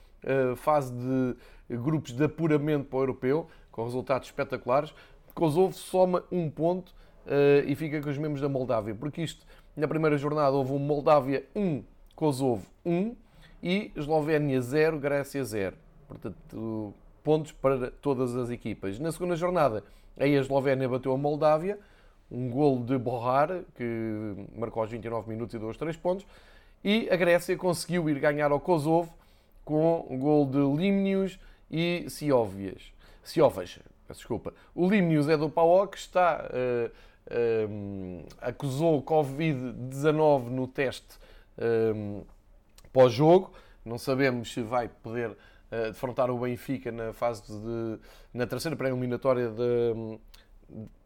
fase 0.57 0.93
de 0.93 1.37
grupos 1.77 2.13
de 2.13 2.25
apuramento 2.25 2.87
para 2.87 2.99
o 2.99 3.03
europeu, 3.03 3.49
com 3.71 3.85
resultados 3.85 4.29
espetaculares. 4.29 4.93
Kosovo 5.35 5.73
soma 5.73 6.25
um 6.31 6.51
ponto 6.51 6.93
eh, 7.27 7.65
e 7.67 7.75
fica 7.75 8.01
com 8.01 8.11
os 8.11 8.19
membros 8.19 8.41
da 8.41 8.49
Moldávia, 8.49 8.95
porque 8.95 9.23
isto, 9.23 9.47
na 9.77 9.87
primeira 9.87 10.19
jornada, 10.19 10.51
houve 10.51 10.73
um 10.73 10.79
Moldávia 10.79 11.45
1, 11.55 11.83
Kosovo 12.15 12.67
1 12.85 13.15
e 13.63 13.93
Eslovénia 13.97 14.61
0, 14.61 14.99
Grécia 14.99 15.45
0. 15.45 15.77
Portanto, 16.09 16.95
pontos 17.23 17.53
para 17.53 17.91
todas 17.91 18.35
as 18.35 18.51
equipas. 18.51 18.99
Na 18.99 19.13
segunda 19.13 19.37
jornada, 19.37 19.85
a 20.19 20.27
Eslovénia 20.27 20.89
bateu 20.89 21.13
a 21.13 21.17
Moldávia, 21.17 21.79
um 22.31 22.51
gol 22.51 22.83
de 22.83 22.99
Borrar, 22.99 23.63
que 23.75 24.35
marcou 24.57 24.83
aos 24.83 24.91
29 24.91 25.29
minutos 25.29 25.55
e 25.55 25.59
deu 25.59 25.69
os 25.69 25.77
3 25.77 25.97
pontos, 25.97 26.27
e 26.83 27.09
a 27.11 27.17
Grécia 27.17 27.57
conseguiu 27.57 28.09
ir 28.09 28.19
ganhar 28.19 28.51
ao 28.51 28.61
Kosovo 28.61 29.13
com 29.71 30.05
um 30.11 30.19
gol 30.19 30.45
de 30.47 30.59
Limnius 30.59 31.39
e 31.71 32.05
Siovias. 32.09 32.93
Siovas, 33.23 33.79
desculpa. 34.09 34.53
O 34.75 34.91
Limnius 34.91 35.29
é 35.29 35.37
do 35.37 35.49
PAOK, 35.49 35.97
está 35.97 36.51
uh, 36.51 36.91
uh, 37.31 38.27
acusou 38.41 39.01
Covid-19 39.01 40.49
no 40.49 40.67
teste 40.67 41.17
uh, 41.57 42.27
pós-jogo. 42.93 43.53
Não 43.85 43.97
sabemos 43.97 44.53
se 44.53 44.61
vai 44.61 44.89
poder 44.89 45.31
uh, 45.31 45.93
defrontar 45.93 46.33
o 46.33 46.39
Benfica 46.39 46.91
na 46.91 47.13
fase 47.13 47.45
de, 47.47 47.99
na 48.35 48.49
terceira 48.49 48.75
pré-eliminatória 48.75 49.53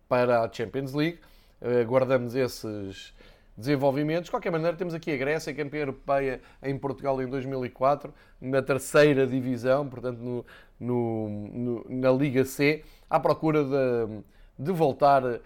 para 0.08 0.40
a 0.40 0.50
Champions 0.50 0.94
League. 0.94 1.18
Uh, 1.60 1.86
guardamos 1.86 2.34
esses 2.34 3.12
desenvolvimentos. 3.56 4.24
De 4.26 4.30
qualquer 4.30 4.50
maneira, 4.50 4.76
temos 4.76 4.94
aqui 4.94 5.12
a 5.12 5.16
Grécia, 5.16 5.54
campeã 5.54 5.80
europeia 5.80 6.40
em 6.62 6.76
Portugal 6.76 7.20
em 7.22 7.26
2004, 7.26 8.12
na 8.40 8.62
terceira 8.62 9.26
divisão, 9.26 9.88
portanto, 9.88 10.18
no, 10.18 10.44
no, 10.78 11.28
no, 11.28 11.86
na 11.88 12.10
Liga 12.10 12.44
C, 12.44 12.82
à 13.08 13.18
procura 13.20 13.64
de, 13.64 14.22
de 14.58 14.72
voltar 14.72 15.24
uh, 15.24 15.40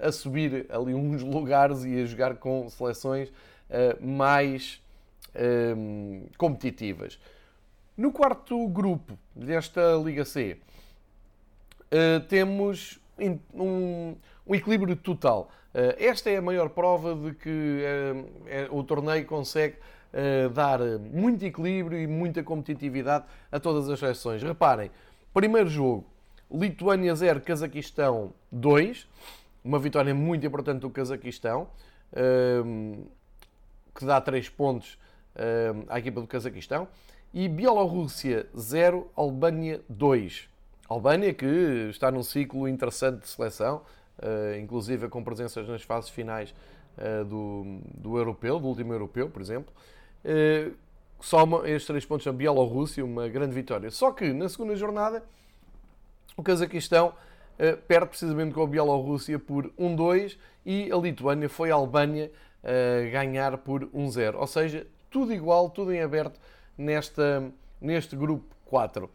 a 0.00 0.12
subir 0.12 0.66
ali 0.70 0.94
uns 0.94 1.22
lugares 1.22 1.84
e 1.84 2.02
a 2.02 2.04
jogar 2.04 2.36
com 2.36 2.68
seleções 2.68 3.28
uh, 3.30 4.06
mais 4.06 4.82
uh, 5.34 6.28
competitivas. 6.36 7.18
No 7.96 8.12
quarto 8.12 8.66
grupo 8.68 9.18
desta 9.34 9.94
Liga 10.02 10.24
C, 10.24 10.56
uh, 11.92 12.20
temos 12.28 12.98
um, 13.54 14.14
um, 14.46 14.54
equilíbrio 14.54 14.96
total. 14.96 15.50
Uh, 15.72 15.94
esta 15.98 16.28
é 16.28 16.36
a 16.36 16.42
maior 16.42 16.68
prova 16.70 17.14
de 17.14 17.34
que 17.34 17.48
uh, 17.48 18.26
é, 18.46 18.68
o 18.70 18.82
torneio 18.82 19.24
consegue 19.26 19.76
dar 20.52 20.80
muito 20.98 21.44
equilíbrio 21.44 21.96
e 21.96 22.04
muita 22.04 22.42
competitividade 22.42 23.26
a 23.52 23.60
todas 23.60 23.88
as 23.88 23.96
seleções. 23.96 24.42
Reparem, 24.42 24.90
primeiro 25.32 25.68
jogo, 25.68 26.04
Lituânia 26.50 27.14
0, 27.14 27.40
Cazaquistão 27.42 28.32
2, 28.50 29.06
uma 29.62 29.78
vitória 29.78 30.12
muito 30.12 30.44
importante 30.44 30.80
do 30.80 30.90
Cazaquistão, 30.90 31.68
que 33.94 34.04
dá 34.04 34.20
3 34.20 34.48
pontos 34.48 34.98
à 35.88 36.00
equipa 36.00 36.20
do 36.20 36.26
Cazaquistão 36.26 36.88
e 37.32 37.48
Bielorrússia 37.48 38.48
0, 38.58 39.08
Albânia 39.14 39.80
2. 39.88 40.48
Albânia 40.88 41.32
que 41.32 41.46
está 41.88 42.10
num 42.10 42.24
ciclo 42.24 42.66
interessante 42.66 43.20
de 43.20 43.28
seleção, 43.28 43.82
inclusive 44.58 45.08
com 45.08 45.22
presenças 45.22 45.68
nas 45.68 45.82
fases 45.82 46.10
finais 46.10 46.54
uh, 46.98 47.24
do, 47.24 47.80
do 47.94 48.18
europeu, 48.18 48.58
do 48.58 48.68
último 48.68 48.92
europeu, 48.92 49.28
por 49.30 49.40
exemplo. 49.40 49.72
Uh, 50.24 50.74
soma 51.20 51.68
estes 51.68 51.86
três 51.86 52.04
pontos 52.04 52.26
a 52.26 52.32
Bielorrússia, 52.32 53.04
uma 53.04 53.28
grande 53.28 53.54
vitória. 53.54 53.90
Só 53.90 54.12
que 54.12 54.32
na 54.32 54.48
segunda 54.48 54.74
jornada 54.76 55.22
o 56.36 56.42
Cazaquistão 56.42 57.12
perde 57.86 58.06
precisamente 58.06 58.54
com 58.54 58.62
a 58.62 58.66
Bielorrússia 58.66 59.38
por 59.38 59.70
1-2 59.78 60.38
e 60.64 60.90
a 60.90 60.96
Lituânia 60.96 61.46
foi 61.46 61.70
a 61.70 61.74
Albânia 61.74 62.32
ganhar 63.12 63.58
por 63.58 63.84
1-0. 63.88 64.36
Ou 64.36 64.46
seja, 64.46 64.86
tudo 65.10 65.34
igual, 65.34 65.68
tudo 65.68 65.92
em 65.92 66.00
aberto 66.00 66.40
nesta, 66.78 67.52
neste 67.78 68.16
grupo 68.16 68.46
4. 68.64 69.10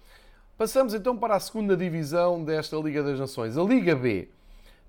Passamos 0.57 0.93
então 0.93 1.17
para 1.17 1.35
a 1.35 1.39
segunda 1.39 1.75
divisão 1.75 2.43
desta 2.43 2.77
Liga 2.77 3.01
das 3.01 3.19
Nações, 3.19 3.57
a 3.57 3.63
Liga 3.63 3.95
B. 3.95 4.29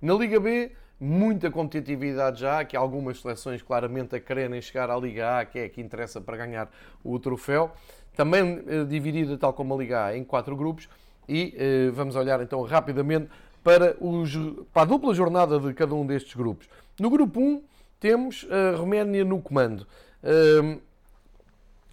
Na 0.01 0.13
Liga 0.15 0.39
B, 0.39 0.73
muita 1.01 1.51
competitividade 1.51 2.41
já, 2.41 2.65
que 2.65 2.77
algumas 2.77 3.21
seleções 3.21 3.63
claramente 3.63 4.15
a 4.15 4.21
quererem 4.21 4.61
chegar 4.61 4.91
à 4.91 4.97
Liga 4.97 5.39
A, 5.39 5.45
que 5.45 5.59
é 5.59 5.65
a 5.65 5.69
que 5.69 5.81
interessa 5.81 6.21
para 6.21 6.37
ganhar 6.37 6.71
o 7.03 7.19
troféu. 7.19 7.71
Também 8.15 8.63
eh, 8.67 8.85
dividida, 8.85 9.39
tal 9.39 9.53
como 9.53 9.75
a 9.75 9.79
Liga 9.79 10.05
A, 10.07 10.17
em 10.17 10.23
quatro 10.23 10.55
grupos. 10.55 10.89
E 11.29 11.55
eh, 11.57 11.91
vamos 11.93 12.15
olhar 12.15 12.41
então 12.43 12.63
rapidamente 12.63 13.29
para, 13.65 13.97
os, 13.99 14.33
para 14.73 14.83
a 14.83 14.85
dupla 14.85 15.15
jornada 15.15 15.59
de 15.59 15.73
cada 15.75 15.95
um 15.95 16.07
destes 16.07 16.35
grupos. 16.35 16.69
No 17.01 17.11
grupo 17.11 17.41
1 17.41 17.63
temos 17.99 18.47
a 18.51 18.77
Roménia 18.77 19.25
no 19.25 19.41
comando. 19.41 19.87
Uh, 20.23 20.81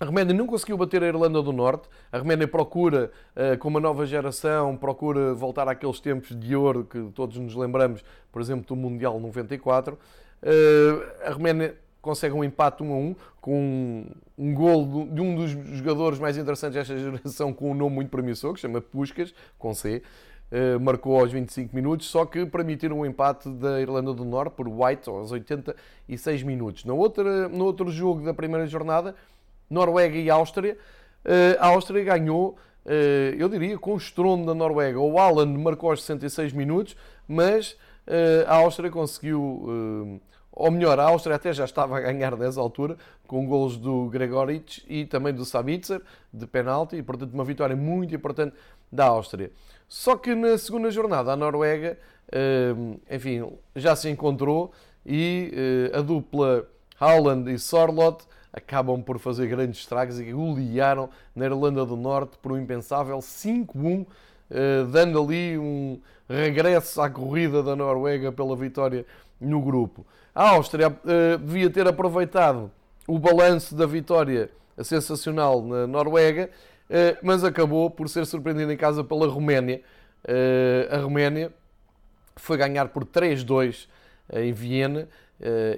a 0.04 0.06
Roménia 0.06 0.34
não 0.34 0.46
conseguiu 0.46 0.78
bater 0.78 1.02
a 1.02 1.08
Irlanda 1.08 1.42
do 1.42 1.54
Norte. 1.54 1.88
A 2.12 2.18
Roménia 2.18 2.46
procura, 2.46 3.10
uh, 3.36 3.58
com 3.58 3.70
uma 3.70 3.80
nova 3.80 4.06
geração, 4.06 4.76
procura 4.76 5.34
voltar 5.34 5.68
àqueles 5.70 6.00
tempos 6.02 6.38
de 6.38 6.54
ouro 6.56 6.84
que 6.84 7.02
todos 7.16 7.38
nos 7.38 7.56
lembramos, 7.56 8.04
por 8.30 8.42
exemplo, 8.42 8.66
do 8.68 8.76
Mundial 8.76 9.18
94. 9.18 9.94
Uh, 9.96 11.26
a 11.26 11.32
Roménia 11.32 11.78
consegue 12.02 12.36
um 12.36 12.44
empate 12.44 12.84
1 12.84 12.94
a 12.94 12.98
1 12.98 13.16
com 13.40 14.06
um, 14.38 14.54
gol 14.54 15.08
de 15.10 15.22
um 15.22 15.36
dos 15.36 15.52
jogadores 15.78 16.20
mais 16.20 16.38
interessantes 16.38 16.76
desta 16.76 16.98
geração 16.98 17.54
com 17.54 17.72
um 17.72 17.74
nome 17.74 17.96
muito 17.96 18.10
promissor, 18.10 18.54
que 18.54 18.60
se 18.60 18.64
chama 18.64 18.82
Puskas, 18.82 19.34
com 19.58 19.74
C. 19.74 20.04
Uh, 20.52 20.80
marcou 20.82 21.18
aos 21.18 21.32
25 21.32 21.74
minutos, 21.74 22.08
só 22.08 22.26
que 22.26 22.46
permitiram 22.46 23.00
um 23.00 23.06
empate 23.06 23.50
da 23.50 23.82
Irlanda 23.82 24.14
do 24.14 24.26
Norte 24.26 24.54
por 24.54 24.68
White 24.68 25.10
aos 25.10 25.32
86 25.32 26.44
minutos. 26.44 26.84
No 26.84 26.98
outro, 26.98 27.48
no 27.48 27.64
outro 27.64 27.90
jogo 27.90 28.24
da 28.24 28.34
primeira 28.34 28.68
jornada, 28.68 29.16
Noruega 29.74 30.18
e 30.18 30.30
Áustria. 30.30 30.78
Eh, 31.26 31.58
a 31.60 31.68
Áustria 31.68 32.04
ganhou, 32.04 32.56
eh, 32.86 33.36
eu 33.38 33.50
diria, 33.50 33.78
com 33.78 33.94
o 33.94 33.98
estrondo 33.98 34.46
da 34.46 34.54
Noruega. 34.54 35.00
O 35.00 35.18
Haaland 35.18 35.58
marcou 35.58 35.90
aos 35.90 36.04
66 36.04 36.54
minutos, 36.54 36.96
mas 37.28 37.76
eh, 38.06 38.46
a 38.48 38.56
Áustria 38.58 38.92
conseguiu, 38.92 40.22
ou 40.52 40.72
melhor, 40.72 41.00
a 41.00 41.06
Áustria 41.06 41.36
até 41.36 41.52
já 41.54 41.66
estava 41.66 41.98
a 41.98 42.02
ganhar 42.02 42.38
nessa 42.38 42.60
altura, 42.60 42.98
com 43.26 43.48
gols 43.48 43.78
do 43.78 44.10
Gregoric 44.10 44.84
e 44.88 45.06
também 45.06 45.34
do 45.34 45.46
Sabitzer, 45.46 46.02
de 46.32 46.46
penalti, 46.46 46.98
e 46.98 47.02
portanto 47.02 47.34
uma 47.34 47.44
vitória 47.44 47.76
muito 47.76 48.14
importante 48.14 48.56
da 48.92 49.06
Áustria. 49.06 49.52
Só 49.88 50.16
que 50.16 50.36
na 50.36 50.58
segunda 50.58 50.92
jornada 50.92 51.32
a 51.32 51.36
Noruega, 51.36 51.98
enfim, 53.10 53.48
já 53.76 53.96
se 53.96 54.10
encontrou 54.10 54.72
e 55.06 55.52
a 55.94 56.02
dupla 56.02 56.68
Haaland 57.00 57.52
e 57.52 57.58
Sorlot 57.58 58.26
acabam 58.54 59.02
por 59.02 59.18
fazer 59.18 59.48
grandes 59.48 59.80
estragos 59.80 60.20
e 60.20 60.32
golearam 60.32 61.10
na 61.36 61.46
Irlanda 61.46 61.84
do 61.84 61.98
Norte 61.98 62.38
por 62.38 62.52
um 62.52 62.58
impensável 62.60 63.18
5-1, 63.18 64.06
eh, 64.52 64.86
dando 64.92 65.20
ali 65.20 65.58
um 65.58 66.00
regresso 66.30 67.02
à 67.02 67.10
corrida 67.10 67.64
da 67.64 67.76
Noruega 67.76 68.32
pela 68.32 68.56
vitória 68.56 69.06
no 69.42 69.60
grupo. 69.60 70.06
A 70.36 70.50
Áustria 70.50 70.96
eh, 71.06 71.38
devia 71.38 71.70
ter 71.70 71.88
aproveitado 71.88 72.72
o 73.08 73.18
balanço 73.18 73.76
da 73.76 73.88
vitória 73.88 74.52
sensacional 74.84 75.64
na 75.64 75.88
Noruega, 75.88 76.52
eh, 76.88 77.18
mas 77.24 77.44
acabou 77.44 77.90
por 77.90 78.08
ser 78.08 78.26
surpreendida 78.28 78.72
em 78.72 78.78
casa 78.78 79.04
pela 79.04 79.28
Roménia. 79.28 79.82
A 80.90 80.98
Roménia 81.00 81.52
foi 82.38 82.56
ganhar 82.56 82.88
por 82.88 83.04
3-2 83.04 83.90
em 84.32 84.54
Viena 84.54 85.10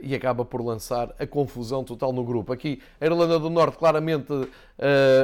e 0.01 0.13
acaba 0.13 0.45
por 0.45 0.61
lançar 0.61 1.13
a 1.19 1.25
confusão 1.25 1.83
total 1.83 2.13
no 2.13 2.23
grupo. 2.23 2.53
Aqui, 2.53 2.81
a 2.99 3.05
Irlanda 3.05 3.39
do 3.39 3.49
Norte 3.49 3.77
claramente 3.77 4.31
uh, 4.31 4.47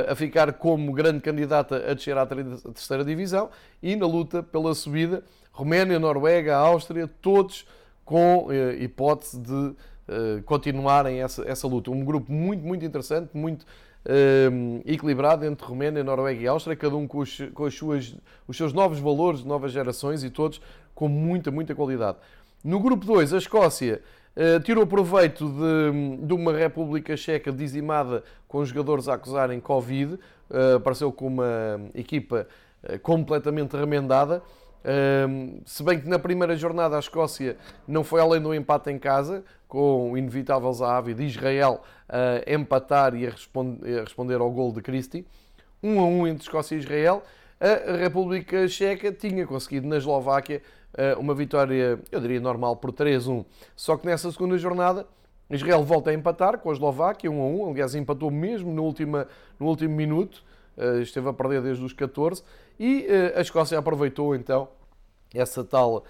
a 0.09 0.15
ficar 0.15 0.53
como 0.53 0.91
grande 0.93 1.21
candidata 1.21 1.75
a 1.89 1.93
descer 1.93 2.17
à 2.17 2.25
terceira 2.25 3.05
divisão 3.05 3.49
e 3.81 3.95
na 3.95 4.07
luta 4.07 4.41
pela 4.41 4.73
subida, 4.73 5.23
Roménia, 5.51 5.99
Noruega, 5.99 6.55
Áustria, 6.55 7.07
todos 7.21 7.67
com 8.03 8.47
uh, 8.47 8.71
hipótese 8.79 9.39
de 9.39 9.75
continuarem 10.45 11.21
essa, 11.21 11.47
essa 11.47 11.65
luta. 11.65 11.89
Um 11.89 12.03
grupo 12.03 12.29
muito, 12.29 12.65
muito 12.65 12.83
interessante, 12.83 13.29
muito 13.33 13.65
equilibrado 14.85 15.45
entre 15.45 15.65
Roménia, 15.65 16.03
Noruega 16.03 16.41
e 16.41 16.47
Áustria, 16.47 16.75
cada 16.75 16.97
um 16.97 17.07
com, 17.07 17.19
os, 17.19 17.37
com 17.53 17.63
as 17.63 17.73
suas, 17.73 18.13
os 18.45 18.57
seus 18.57 18.73
novos 18.73 18.99
valores, 18.99 19.45
novas 19.45 19.71
gerações 19.71 20.21
e 20.21 20.29
todos 20.29 20.59
com 20.93 21.07
muita, 21.07 21.49
muita 21.49 21.73
qualidade. 21.73 22.17
No 22.61 22.79
grupo 22.79 23.05
2, 23.05 23.33
a 23.33 23.37
Escócia 23.37 24.01
tirou 24.63 24.87
proveito 24.87 25.49
de, 25.49 26.25
de, 26.25 26.33
uma 26.33 26.53
República 26.53 27.17
Checa 27.17 27.51
dizimada 27.51 28.23
com 28.47 28.63
jogadores 28.63 29.07
a 29.07 29.15
acusarem 29.15 29.59
Covid, 29.59 30.13
uh, 30.13 30.75
apareceu 30.77 31.11
com 31.11 31.27
uma 31.27 31.81
equipa 31.93 32.47
uh, 32.83 32.99
completamente 32.99 33.75
remendada. 33.75 34.41
se 35.65 35.83
bem 35.83 35.99
que 35.99 36.07
na 36.07 36.17
primeira 36.17 36.55
jornada 36.55 36.95
a 36.95 36.99
Escócia 36.99 37.57
não 37.87 38.03
foi 38.03 38.21
além 38.21 38.41
do 38.41 38.53
empate 38.53 38.89
em 38.89 38.97
casa, 38.97 39.43
com 39.67 40.11
o 40.11 40.17
inevitável 40.17 40.71
Zahavi 40.73 41.13
de 41.13 41.23
Israel 41.23 41.81
a 42.09 42.53
empatar 42.53 43.15
e 43.15 43.25
a, 43.27 43.29
responder, 44.01 44.41
ao 44.41 44.51
gol 44.51 44.73
de 44.73 44.81
Christie. 44.81 45.25
1 45.83 45.93
um 45.93 45.99
a 45.99 46.03
1 46.03 46.19
um 46.19 46.27
entre 46.27 46.43
Escócia 46.43 46.75
e 46.75 46.79
Israel. 46.79 47.23
A 47.59 47.95
República 47.95 48.67
Checa 48.67 49.11
tinha 49.11 49.45
conseguido 49.45 49.87
na 49.87 49.97
Eslováquia 49.97 50.57
eh, 50.57 50.61
uma 51.17 51.33
vitória, 51.33 51.99
eu 52.11 52.19
diria, 52.19 52.39
normal 52.39 52.75
por 52.75 52.91
3-1. 52.91 53.45
Só 53.75 53.97
que 53.97 54.05
nessa 54.05 54.31
segunda 54.31 54.57
jornada, 54.57 55.07
Israel 55.49 55.83
volta 55.83 56.09
a 56.09 56.13
empatar 56.13 56.57
com 56.57 56.69
a 56.69 56.73
Eslováquia 56.73 57.29
1 57.29 57.41
a 57.41 57.45
1. 57.45 57.69
Aliás, 57.71 57.95
empatou 57.95 58.31
mesmo 58.31 58.73
no, 58.73 58.83
último 58.83 59.25
no 59.59 59.67
último 59.67 59.95
minuto. 59.95 60.43
Eh, 60.77 61.01
esteve 61.01 61.29
a 61.29 61.33
perder 61.33 61.61
desde 61.61 61.83
os 61.83 61.93
14. 61.93 62.43
E 62.79 63.05
eh, 63.07 63.33
a 63.35 63.41
Escócia 63.41 63.77
aproveitou 63.77 64.35
então 64.35 64.69
essa 65.33 65.63
tal 65.63 66.03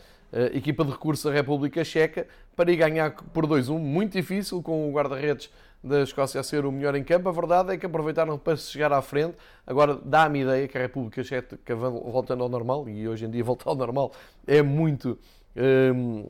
equipa 0.54 0.86
de 0.86 0.92
recurso 0.92 1.28
da 1.28 1.34
República 1.34 1.84
Checa 1.84 2.26
para 2.56 2.72
ir 2.72 2.78
ganhar 2.78 3.12
por 3.34 3.46
2-1. 3.46 3.78
Muito 3.78 4.14
difícil 4.14 4.62
com 4.62 4.90
o 4.90 4.94
guarda-redes 4.94 5.52
da 5.84 6.02
Escócia 6.04 6.40
a 6.40 6.44
ser 6.44 6.66
o 6.66 6.72
melhor 6.72 6.96
em 6.96 7.04
campo. 7.04 7.28
A 7.28 7.32
verdade 7.32 7.74
é 7.74 7.78
que 7.78 7.86
aproveitaram 7.86 8.38
para 8.38 8.56
se 8.56 8.72
chegar 8.72 8.92
à 8.94 9.02
frente. 9.02 9.36
Agora 9.66 9.96
dá-me 9.96 10.42
ideia 10.42 10.68
que 10.68 10.78
a 10.78 10.82
República 10.82 11.24
Checa 11.24 11.76
voltando 11.76 12.44
ao 12.44 12.50
normal, 12.50 12.88
e 12.88 13.08
hoje 13.08 13.26
em 13.26 13.30
dia 13.30 13.44
voltar 13.44 13.70
ao 13.70 13.76
normal 13.76 14.12
é 14.46 14.62
muito, 14.62 15.18
um, 15.96 16.30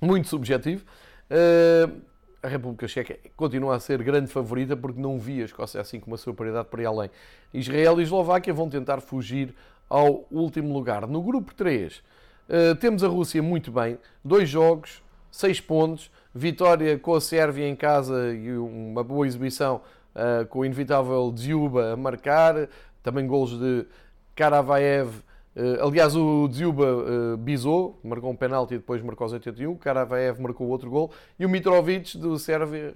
muito 0.00 0.28
subjetivo. 0.28 0.84
Uh, 1.30 2.00
a 2.42 2.48
República 2.48 2.86
Checa 2.86 3.18
continua 3.36 3.74
a 3.74 3.80
ser 3.80 4.02
grande 4.02 4.30
favorita 4.30 4.76
porque 4.76 5.00
não 5.00 5.18
vi 5.18 5.40
a 5.40 5.46
Escócia 5.46 5.80
assim 5.80 5.98
com 5.98 6.10
uma 6.10 6.18
superioridade 6.18 6.68
para 6.68 6.82
ir 6.82 6.86
além. 6.86 7.10
Israel 7.52 7.98
e 7.98 8.02
Eslováquia 8.02 8.52
vão 8.52 8.68
tentar 8.68 9.00
fugir 9.00 9.54
ao 9.88 10.26
último 10.30 10.72
lugar. 10.72 11.06
No 11.06 11.22
grupo 11.22 11.54
3 11.54 11.96
uh, 11.96 12.02
eh, 12.48 12.74
temos 12.74 13.02
a 13.02 13.08
Rússia 13.08 13.42
muito 13.42 13.72
bem, 13.72 13.98
dois 14.22 14.48
jogos, 14.48 15.02
seis 15.30 15.58
pontos 15.60 16.10
vitória 16.34 16.98
com 16.98 17.14
a 17.14 17.20
Sérvia 17.20 17.68
em 17.68 17.76
casa 17.76 18.34
e 18.34 18.50
uma 18.56 19.04
boa 19.04 19.26
exibição 19.26 19.80
uh, 20.14 20.44
com 20.46 20.60
o 20.60 20.64
inevitável 20.64 21.32
Dziuba 21.32 21.92
a 21.92 21.96
marcar, 21.96 22.68
também 23.02 23.26
golos 23.26 23.58
de 23.58 23.86
Karavaev. 24.34 25.22
Uh, 25.54 25.86
aliás, 25.86 26.16
o 26.16 26.48
Dziuba 26.48 26.84
uh, 26.84 27.36
bisou, 27.36 28.00
marcou 28.02 28.32
um 28.32 28.36
penalti 28.36 28.74
e 28.74 28.78
depois 28.78 29.00
marcou 29.00 29.26
aos 29.26 29.32
81. 29.32 29.76
Karavaev 29.76 30.40
marcou 30.40 30.66
outro 30.66 30.90
gol. 30.90 31.12
E 31.38 31.46
o 31.46 31.48
Mitrovic, 31.48 32.18
do 32.18 32.36
Sérvia, 32.36 32.92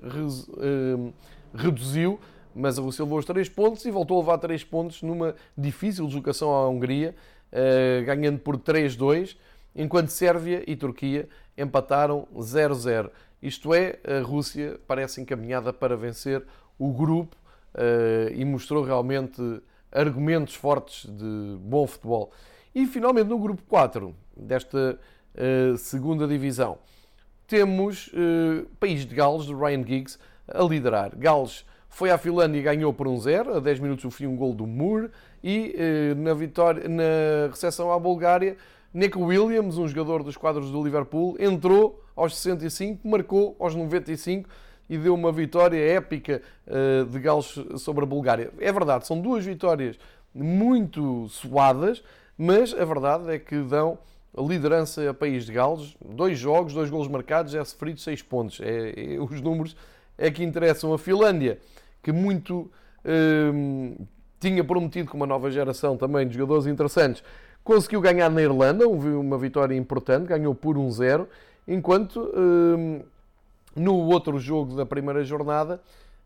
reduziu, 1.55 2.19
mas 2.53 2.77
a 2.77 2.83
Rússia 2.83 3.05
levou 3.05 3.21
os 3.21 3.25
3 3.25 3.49
pontos 3.51 3.85
e 3.85 3.91
voltou 3.93 4.17
a 4.17 4.21
levar 4.21 4.39
3 4.39 4.65
pontos 4.65 5.01
numa 5.03 5.37
difícil 5.57 6.07
deslocação 6.07 6.53
à 6.53 6.69
Hungria, 6.69 7.15
ganhando 8.05 8.41
por 8.41 8.59
3-2, 8.59 9.37
enquanto 9.77 10.09
Sérvia 10.09 10.65
e 10.67 10.75
Turquia 10.75 11.29
empataram 11.57 12.27
0-0. 12.37 13.11
Isto 13.43 13.73
é, 13.73 13.99
a 14.05 14.21
Rússia 14.21 14.81
parece 14.87 15.21
encaminhada 15.21 15.73
para 15.73 15.97
vencer 15.97 16.45
o 16.79 16.93
grupo 16.93 17.37
uh, 17.75 18.33
e 18.35 18.45
mostrou 18.45 18.83
realmente 18.83 19.41
argumentos 19.93 20.55
fortes 20.55 21.09
de 21.09 21.57
bom 21.61 21.87
futebol. 21.87 22.33
E 22.75 22.87
finalmente 22.87 23.29
no 23.29 23.39
grupo 23.39 23.63
4 23.69 24.15
desta 24.37 24.99
uh, 25.35 25.77
segunda 25.77 26.27
divisão 26.27 26.79
temos 27.47 28.09
uh, 28.09 28.67
País 28.79 29.07
de 29.07 29.15
Gales, 29.15 29.47
de 29.47 29.55
Ryan 29.55 29.87
Giggs, 29.87 30.19
a 30.47 30.63
liderar. 30.63 31.17
Gales 31.17 31.65
foi 31.89 32.11
à 32.11 32.19
Finlândia 32.19 32.59
e 32.59 32.63
ganhou 32.63 32.93
por 32.93 33.07
1-0, 33.07 33.57
a 33.57 33.61
10 33.61 33.81
minutos 33.81 34.15
fim 34.15 34.27
um 34.27 34.37
gol 34.37 34.53
do 34.53 34.67
Moore 34.67 35.11
e 35.43 35.75
na, 36.17 36.35
vitória, 36.35 36.87
na 36.87 37.51
recepção 37.51 37.91
à 37.91 37.99
Bulgária 37.99 38.57
Nick 38.93 39.19
Williams, 39.19 39.77
um 39.77 39.87
jogador 39.87 40.23
dos 40.23 40.37
quadros 40.37 40.71
do 40.71 40.83
Liverpool, 40.83 41.37
entrou 41.39 42.03
aos 42.19 42.37
65, 42.37 43.07
marcou 43.07 43.57
aos 43.59 43.75
95 43.75 44.49
e 44.89 44.97
deu 44.97 45.15
uma 45.15 45.31
vitória 45.31 45.79
épica 45.79 46.43
eh, 46.67 47.05
de 47.05 47.19
Gales 47.21 47.55
sobre 47.77 48.05
a 48.05 48.07
Bulgária. 48.07 48.51
É 48.59 48.73
verdade, 48.73 49.07
são 49.07 49.21
duas 49.21 49.45
vitórias 49.45 49.99
muito 50.35 51.29
suadas, 51.29 52.03
mas 52.37 52.73
a 52.73 52.85
verdade 52.85 53.31
é 53.33 53.39
que 53.39 53.59
dão 53.63 53.99
a 54.37 54.43
liderança 54.43 55.09
a 55.11 55.15
País 55.15 55.45
de 55.45 55.53
Gales. 55.53 55.97
Dois 56.05 56.39
jogos, 56.39 56.73
dois 56.73 56.89
golos 56.89 57.09
marcados, 57.09 57.55
é 57.55 57.65
sofrido 57.65 58.01
seis 58.01 58.23
pontos. 58.23 58.61
É, 58.61 59.15
é, 59.15 59.21
os 59.21 59.41
números 59.41 59.77
é 60.17 60.31
que 60.31 60.43
interessam. 60.43 60.93
A 60.93 60.99
Finlândia, 60.99 61.59
que 62.03 62.13
muito 62.13 62.71
hum, 63.53 63.97
tinha 64.41 64.63
prometido 64.63 65.11
com 65.11 65.17
uma 65.17 65.27
nova 65.27 65.51
geração 65.51 65.97
também 65.97 66.27
de 66.27 66.35
jogadores 66.35 66.67
interessantes, 66.67 67.23
conseguiu 67.65 68.01
ganhar 68.01 68.31
na 68.31 68.41
Irlanda, 68.41 68.87
uma 68.89 69.37
vitória 69.37 69.75
importante, 69.75 70.27
ganhou 70.27 70.55
por 70.55 70.77
1-0, 70.77 71.27
enquanto 71.69 72.33
hum, 72.35 73.03
no 73.77 73.95
outro 73.95 74.39
jogo 74.39 74.75
da 74.75 74.87
primeira 74.87 75.23
jornada, 75.23 75.81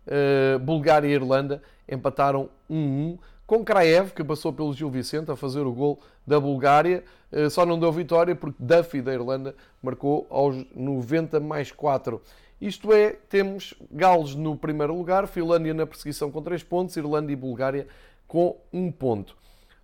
uh, 0.07 0.59
Bulgária 0.61 1.09
e 1.09 1.13
Irlanda 1.13 1.61
empataram 1.89 2.49
1-1, 2.71 3.19
com 3.45 3.65
Kraev, 3.65 4.13
que 4.13 4.23
passou 4.23 4.53
pelo 4.53 4.73
Gil 4.73 4.89
Vicente 4.89 5.31
a 5.31 5.37
fazer 5.37 5.61
o 5.61 5.73
gol 5.73 5.99
da 6.25 6.39
Bulgária, 6.39 7.05
uh, 7.33 7.51
só 7.51 7.67
não 7.67 7.79
deu 7.79 7.91
vitória 7.91 8.37
porque 8.37 8.63
Duffy 8.63 9.03
da 9.03 9.13
Irlanda 9.13 9.55
marcou 9.83 10.27
aos 10.31 10.65
90 10.75 11.41
mais 11.41 11.73
4. 11.73 12.23
Isto 12.61 12.93
é, 12.93 13.17
temos 13.29 13.75
Gales 13.91 14.37
no 14.37 14.57
primeiro 14.57 14.97
lugar, 14.97 15.27
Finlândia 15.27 15.75
na 15.75 15.85
perseguição 15.85 16.31
com 16.31 16.41
3 16.41 16.63
pontos, 16.63 16.97
Irlanda 16.97 17.33
e 17.33 17.37
Bulgária 17.37 17.89
com 18.29 18.57
1 18.73 18.93
ponto. 18.93 19.37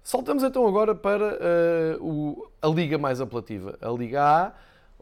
Saltamos 0.05 0.43
então 0.43 0.67
agora 0.67 0.95
para 0.95 1.35
uh, 1.99 2.03
o, 2.03 2.49
a 2.63 2.69
liga 2.69 2.97
mais 2.97 3.21
apelativa, 3.21 3.77
a 3.83 3.91
Liga 3.91 4.23
A, 4.23 4.53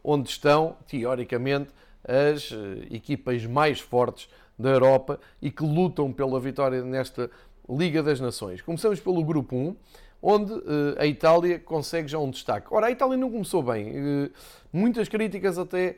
onde 0.07 0.29
estão, 0.29 0.77
teoricamente, 0.87 1.69
as 2.01 2.53
eh, 2.53 2.95
equipas 2.95 3.45
mais 3.45 3.81
fortes 3.81 4.29
da 4.57 4.69
Europa 4.69 5.19
e 5.41 5.51
que 5.51 5.63
lutam 5.63 6.13
pela 6.13 6.39
vitória 6.39 6.81
nesta 6.81 7.29
Liga 7.69 8.01
das 8.01 8.21
Nações. 8.21 8.61
Começamos 8.61 9.01
pelo 9.01 9.21
grupo 9.21 9.53
1, 9.53 9.75
onde 10.21 10.53
eh, 10.53 10.95
a 10.97 11.05
Itália 11.05 11.59
consegue 11.59 12.07
já 12.07 12.17
um 12.17 12.31
destaque. 12.31 12.67
Ora, 12.71 12.87
a 12.87 12.91
Itália 12.91 13.17
não 13.17 13.29
começou 13.29 13.61
bem. 13.61 13.91
Eh, 13.93 14.29
muitas 14.71 15.09
críticas 15.09 15.57
até 15.57 15.97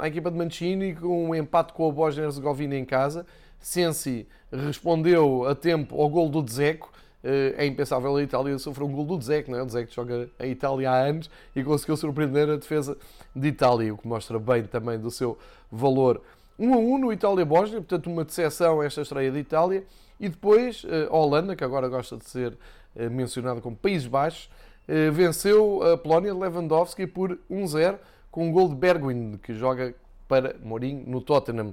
à 0.00 0.08
equipa 0.08 0.30
de 0.30 0.36
Mancini, 0.36 0.94
com 0.94 1.30
um 1.30 1.34
empate 1.34 1.72
com 1.72 1.88
a 1.88 1.92
Bósnia-Herzegovina 1.92 2.76
em 2.76 2.84
casa. 2.84 3.26
Sensi 3.58 4.28
respondeu 4.52 5.44
a 5.44 5.54
tempo 5.56 6.00
ao 6.00 6.08
gol 6.08 6.28
do 6.28 6.42
Dzeko, 6.42 6.92
é 7.22 7.66
impensável 7.66 8.14
a 8.16 8.22
Itália 8.22 8.58
sofrer 8.58 8.84
um 8.84 8.92
gol 8.92 9.04
do 9.04 9.18
Dzeko, 9.18 9.50
não 9.50 9.58
é? 9.58 9.62
O 9.62 9.66
Dzeko 9.66 9.92
joga 9.92 10.28
a 10.38 10.46
Itália 10.46 10.90
há 10.90 10.98
anos 10.98 11.28
e 11.54 11.64
conseguiu 11.64 11.96
surpreender 11.96 12.48
a 12.48 12.56
defesa 12.56 12.96
de 13.34 13.48
Itália, 13.48 13.92
o 13.92 13.98
que 13.98 14.06
mostra 14.06 14.38
bem 14.38 14.62
também 14.64 14.98
do 14.98 15.10
seu 15.10 15.36
valor. 15.70 16.22
1 16.58 16.74
a 16.74 16.76
1 16.76 16.98
no 16.98 17.12
Itália-Bósnia, 17.12 17.80
portanto 17.80 18.08
uma 18.08 18.24
decepção 18.24 18.82
esta 18.82 19.02
estreia 19.02 19.30
de 19.30 19.38
Itália. 19.38 19.84
E 20.20 20.28
depois 20.28 20.84
a 21.08 21.16
Holanda, 21.16 21.54
que 21.54 21.62
agora 21.62 21.88
gosta 21.88 22.16
de 22.16 22.28
ser 22.28 22.56
eh, 22.96 23.08
mencionada 23.08 23.60
como 23.60 23.76
Países 23.76 24.08
Baixos, 24.08 24.50
eh, 24.88 25.10
venceu 25.10 25.82
a 25.82 25.96
Polónia 25.96 26.32
de 26.32 26.40
Lewandowski 26.40 27.06
por 27.06 27.38
1-0 27.48 27.98
com 28.30 28.48
um 28.48 28.52
gol 28.52 28.68
de 28.68 28.74
Bergwijn, 28.74 29.38
que 29.42 29.54
joga 29.54 29.94
para 30.26 30.56
Mourinho 30.62 31.04
no 31.06 31.20
Tottenham. 31.20 31.72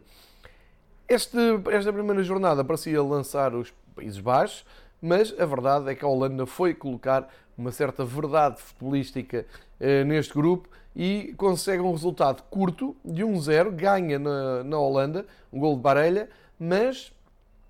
Este, 1.07 1.37
esta 1.71 1.91
primeira 1.91 2.23
jornada 2.23 2.63
parecia 2.63 3.01
lançar 3.01 3.55
os 3.55 3.73
Países 3.95 4.19
Baixos, 4.19 4.65
mas 5.05 5.33
a 5.39 5.45
verdade 5.45 5.89
é 5.89 5.93
que 5.93 6.03
a 6.03 6.07
Holanda 6.07 6.47
foi 6.47 6.73
colocar 6.73 7.29
uma 7.55 7.71
certa 7.71 8.03
verdade 8.03 8.59
futebolística 8.59 9.45
eh, 9.79 10.03
neste 10.03 10.33
grupo 10.33 10.67
e 10.95 11.35
consegue 11.37 11.81
um 11.81 11.91
resultado 11.91 12.41
curto 12.49 12.95
de 13.05 13.23
1-0, 13.23 13.69
ganha 13.71 14.17
na, 14.17 14.63
na 14.63 14.79
Holanda, 14.79 15.25
um 15.53 15.59
gol 15.59 15.75
de 15.75 15.81
Barelha, 15.81 16.27
mas 16.59 17.13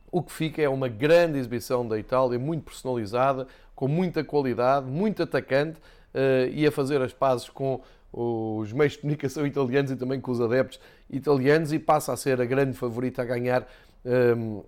o 0.09 0.23
que 0.23 0.31
fica 0.31 0.61
é 0.61 0.69
uma 0.69 0.87
grande 0.87 1.37
exibição 1.37 1.85
da 1.85 1.99
Itália, 1.99 2.39
muito 2.39 2.63
personalizada, 2.63 3.47
com 3.75 3.87
muita 3.87 4.23
qualidade, 4.23 4.85
muito 4.85 5.21
atacante 5.21 5.77
uh, 6.13 6.49
e 6.53 6.65
a 6.65 6.71
fazer 6.71 7.01
as 7.01 7.11
pazes 7.11 7.49
com 7.49 7.81
os 8.13 8.71
meios 8.71 8.93
de 8.93 8.99
comunicação 8.99 9.45
italianos 9.45 9.91
e 9.91 9.97
também 9.97 10.21
com 10.21 10.31
os 10.31 10.39
adeptos 10.39 10.79
italianos 11.09 11.73
e 11.73 11.79
passa 11.79 12.13
a 12.13 12.17
ser 12.17 12.39
a 12.39 12.45
grande 12.45 12.77
favorita 12.77 13.23
a 13.23 13.25
ganhar 13.25 13.67
um, 14.05 14.63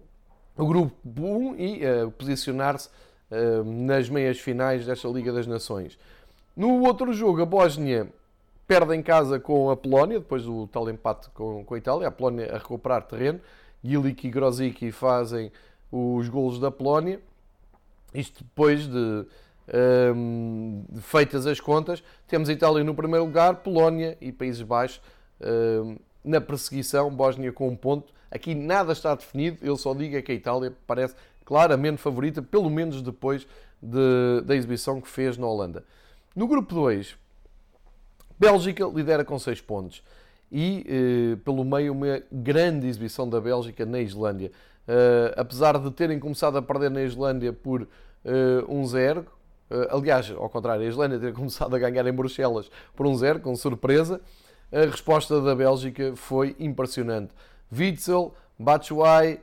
o 0.58 0.66
grupo 0.66 0.96
1 1.06 1.56
e 1.56 1.82
uh, 1.86 2.12
posicionar-se 2.12 2.90
uh, 3.32 3.64
nas 3.64 4.10
meias 4.10 4.40
finais 4.40 4.86
desta 4.86 5.08
Liga 5.08 5.32
das 5.32 5.48
Nações. 5.48 5.98
No 6.56 6.82
outro 6.82 7.14
jogo, 7.14 7.42
a 7.42 7.46
Bósnia 7.46 8.08
perde 8.68 8.96
em 8.96 9.02
casa 9.02 9.40
com 9.40 9.70
a 9.70 9.78
Polónia, 9.78 10.20
depois 10.20 10.44
do 10.44 10.68
tal 10.68 10.90
empate 10.90 11.30
com, 11.30 11.64
com 11.64 11.74
a 11.76 11.78
Itália, 11.78 12.08
a 12.08 12.12
Polónia 12.12 12.54
a 12.54 12.58
recuperar 12.58 13.04
terreno. 13.04 13.40
Gilic 13.84 14.28
e 14.28 14.32
Grozicki 14.32 14.92
fazem 14.92 15.52
os 15.92 16.28
golos 16.28 16.60
da 16.60 16.72
Polónia. 16.72 17.22
Isto 18.14 18.44
depois 18.44 18.88
de, 18.88 19.26
um, 20.16 20.84
de 20.90 21.02
feitas 21.02 21.46
as 21.46 21.60
contas, 21.60 22.04
temos 22.28 22.50
Itália 22.50 22.84
no 22.84 22.96
primeiro 22.96 23.26
lugar, 23.26 23.58
Polónia 23.58 24.18
e 24.20 24.32
Países 24.32 24.62
Baixos 24.62 25.02
um, 25.40 25.98
na 26.24 26.42
perseguição, 26.42 27.10
Bósnia 27.10 27.54
com 27.54 27.70
um 27.70 27.76
ponto. 27.76 28.12
Aqui 28.30 28.54
nada 28.54 28.92
está 28.94 29.16
definido, 29.16 29.58
eu 29.62 29.78
só 29.78 29.94
digo 29.94 30.16
é 30.16 30.22
que 30.22 30.32
a 30.32 30.36
Itália 30.36 30.74
parece 30.86 31.16
claramente 31.46 31.98
favorita, 31.98 32.42
pelo 32.42 32.70
menos 32.70 33.02
depois 33.02 33.48
de, 33.82 34.42
da 34.46 34.56
exibição 34.56 35.00
que 35.00 35.08
fez 35.08 35.38
na 35.38 35.48
Holanda. 35.48 35.84
No 36.36 36.48
grupo 36.48 36.74
2, 36.76 37.16
Bélgica 38.40 38.86
lidera 38.86 39.24
com 39.24 39.40
6 39.40 39.62
pontos 39.62 40.04
e, 40.52 40.86
eh, 40.88 41.38
pelo 41.44 41.64
meio, 41.64 41.94
uma 41.94 42.22
grande 42.32 42.88
exibição 42.88 43.30
da 43.30 43.40
Bélgica 43.40 43.86
na 43.86 44.00
Islândia. 44.00 44.52
Uh, 44.88 45.36
apesar 45.36 45.78
de 45.78 45.92
terem 45.92 46.18
começado 46.18 46.58
a 46.58 46.62
perder 46.62 46.90
na 46.90 47.04
Islândia 47.04 47.52
por 47.52 47.82
uh, 47.82 47.88
1-0, 48.70 49.20
uh, 49.20 49.26
aliás, 49.90 50.32
ao 50.32 50.50
contrário, 50.50 50.86
a 50.86 50.88
Islândia 50.88 51.20
ter 51.20 51.34
começado 51.36 51.76
a 51.76 51.80
ganhar 51.80 52.08
em 52.08 52.14
Bruxelas 52.14 52.72
por 52.96 53.06
1-0, 53.06 53.42
com 53.42 53.54
surpresa, 53.54 54.22
a 54.72 54.86
resposta 54.86 55.42
da 55.42 55.54
Bélgica 55.54 56.14
foi 56.16 56.56
impressionante. 56.58 57.34
Witzel, 57.72 58.34
Batshuayi, 58.58 59.40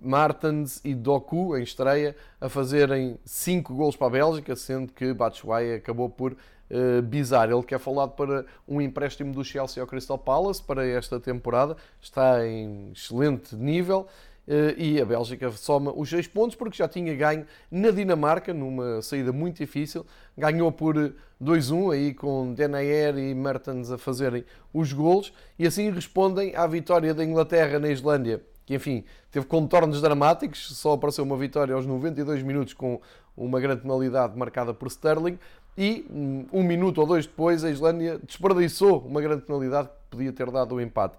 Martens 0.00 0.80
e 0.84 0.94
Doku 0.94 1.56
em 1.56 1.62
estreia 1.62 2.14
a 2.40 2.48
fazerem 2.48 3.18
5 3.24 3.74
gols 3.74 3.96
para 3.96 4.06
a 4.06 4.10
Bélgica, 4.10 4.54
sendo 4.54 4.92
que 4.92 5.12
Batshuayi 5.12 5.74
acabou 5.74 6.08
por 6.08 6.32
uh, 6.32 7.02
bizar. 7.02 7.50
Ele 7.50 7.62
quer 7.62 7.78
falado 7.78 8.12
para 8.12 8.44
um 8.66 8.80
empréstimo 8.80 9.32
do 9.32 9.44
Chelsea 9.44 9.82
ao 9.82 9.86
Crystal 9.86 10.18
Palace 10.18 10.62
para 10.62 10.86
esta 10.86 11.18
temporada, 11.18 11.76
está 12.00 12.46
em 12.46 12.92
excelente 12.92 13.56
nível. 13.56 14.06
Uh, 14.46 14.74
e 14.76 15.00
a 15.00 15.04
Bélgica 15.04 15.50
soma 15.52 15.92
os 15.94 16.10
6 16.10 16.26
pontos 16.26 16.56
porque 16.56 16.76
já 16.76 16.88
tinha 16.88 17.14
ganho 17.14 17.46
na 17.70 17.90
Dinamarca, 17.90 18.52
numa 18.52 19.00
saída 19.00 19.32
muito 19.32 19.58
difícil. 19.58 20.04
Ganhou 20.36 20.72
por 20.72 20.96
2-1, 21.40 21.92
aí 21.92 22.14
com 22.14 22.52
Denayer 22.52 23.16
e 23.18 23.34
Mertens 23.34 23.90
a 23.90 23.98
fazerem 23.98 24.44
os 24.72 24.92
golos, 24.92 25.32
e 25.58 25.66
assim 25.66 25.90
respondem 25.90 26.56
à 26.56 26.66
vitória 26.66 27.14
da 27.14 27.24
Inglaterra 27.24 27.78
na 27.78 27.88
Islândia 27.88 28.42
que 28.64 28.74
enfim, 28.76 29.04
teve 29.30 29.46
contornos 29.46 30.00
dramáticos, 30.00 30.76
só 30.76 30.92
apareceu 30.92 31.24
uma 31.24 31.36
vitória 31.36 31.74
aos 31.74 31.84
92 31.84 32.42
minutos 32.42 32.74
com 32.74 33.00
uma 33.36 33.60
grande 33.60 33.82
penalidade 33.82 34.36
marcada 34.38 34.72
por 34.72 34.88
Sterling 34.88 35.38
e 35.76 36.06
hum, 36.10 36.46
um 36.52 36.62
minuto 36.62 36.98
ou 36.98 37.06
dois 37.06 37.26
depois 37.26 37.64
a 37.64 37.70
Islândia 37.70 38.20
desperdiçou 38.24 39.00
uma 39.00 39.20
grande 39.20 39.42
penalidade 39.42 39.88
que 39.88 39.94
podia 40.16 40.32
ter 40.32 40.50
dado 40.50 40.74
o 40.74 40.80
empate. 40.80 41.16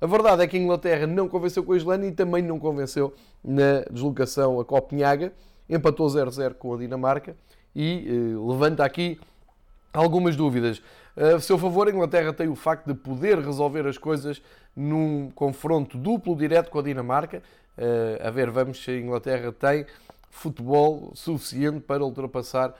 A 0.00 0.06
verdade 0.06 0.42
é 0.42 0.46
que 0.46 0.56
a 0.56 0.60
Inglaterra 0.60 1.06
não 1.06 1.28
convenceu 1.28 1.64
com 1.64 1.72
a 1.72 1.76
Islândia 1.76 2.08
e 2.08 2.12
também 2.12 2.42
não 2.42 2.58
convenceu 2.58 3.14
na 3.42 3.80
deslocação 3.90 4.60
a 4.60 4.64
Copenhaga, 4.64 5.32
empatou 5.68 6.06
0-0 6.06 6.54
com 6.54 6.74
a 6.74 6.76
Dinamarca 6.76 7.36
e 7.74 8.06
eh, 8.06 8.36
levanta 8.38 8.84
aqui 8.84 9.18
algumas 9.92 10.36
dúvidas. 10.36 10.82
A 11.16 11.38
seu 11.38 11.56
favor, 11.56 11.86
a 11.86 11.90
Inglaterra 11.90 12.32
tem 12.32 12.48
o 12.48 12.56
facto 12.56 12.86
de 12.86 12.94
poder 12.94 13.38
resolver 13.38 13.86
as 13.86 13.96
coisas 13.96 14.42
num 14.74 15.30
confronto 15.30 15.96
duplo 15.96 16.34
direto 16.34 16.70
com 16.70 16.80
a 16.80 16.82
Dinamarca. 16.82 17.40
Uh, 17.78 18.26
a 18.26 18.30
ver, 18.30 18.50
vamos 18.50 18.82
se 18.82 18.90
a 18.90 18.98
Inglaterra 18.98 19.52
tem 19.52 19.86
futebol 20.28 21.12
suficiente 21.14 21.80
para 21.80 22.04
ultrapassar 22.04 22.70
uh, 22.70 22.74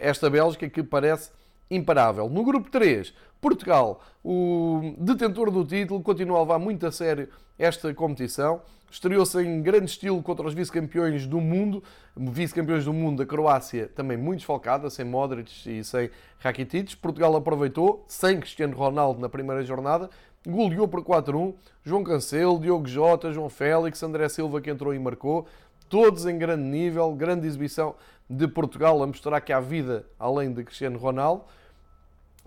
esta 0.00 0.28
Bélgica 0.28 0.68
que 0.68 0.82
parece 0.82 1.30
imparável. 1.74 2.28
No 2.28 2.44
grupo 2.44 2.70
3, 2.70 3.12
Portugal, 3.40 4.00
o 4.24 4.94
detentor 4.98 5.50
do 5.50 5.64
título, 5.64 6.02
continua 6.02 6.38
a 6.38 6.40
levar 6.42 6.58
muito 6.58 6.86
a 6.86 6.92
sério 6.92 7.28
esta 7.58 7.92
competição. 7.94 8.60
Estreou-se 8.90 9.42
em 9.42 9.62
grande 9.62 9.86
estilo 9.86 10.22
contra 10.22 10.46
os 10.46 10.52
vice-campeões 10.52 11.26
do 11.26 11.40
mundo, 11.40 11.82
vice-campeões 12.14 12.84
do 12.84 12.92
mundo 12.92 13.18
da 13.18 13.26
Croácia, 13.26 13.90
também 13.94 14.18
muito 14.18 14.40
desfalcada, 14.40 14.90
sem 14.90 15.04
Modric 15.04 15.50
e 15.66 15.82
sem 15.82 16.10
Rakitic. 16.38 16.96
Portugal 16.96 17.34
aproveitou, 17.34 18.04
sem 18.06 18.38
Cristiano 18.38 18.76
Ronaldo 18.76 19.18
na 19.18 19.30
primeira 19.30 19.62
jornada, 19.62 20.10
goleou 20.46 20.86
por 20.86 21.02
4-1. 21.02 21.54
João 21.82 22.04
Cancelo, 22.04 22.60
Diogo 22.60 22.86
Jota, 22.86 23.32
João 23.32 23.48
Félix, 23.48 24.02
André 24.02 24.28
Silva 24.28 24.60
que 24.60 24.70
entrou 24.70 24.94
e 24.94 24.98
marcou. 24.98 25.46
Todos 25.88 26.26
em 26.26 26.36
grande 26.36 26.64
nível, 26.64 27.14
grande 27.14 27.46
exibição 27.46 27.94
de 28.28 28.46
Portugal 28.46 29.02
a 29.02 29.06
mostrar 29.06 29.40
que 29.40 29.52
há 29.52 29.60
vida 29.60 30.06
além 30.18 30.52
de 30.52 30.64
Cristiano 30.64 30.98
Ronaldo. 30.98 31.44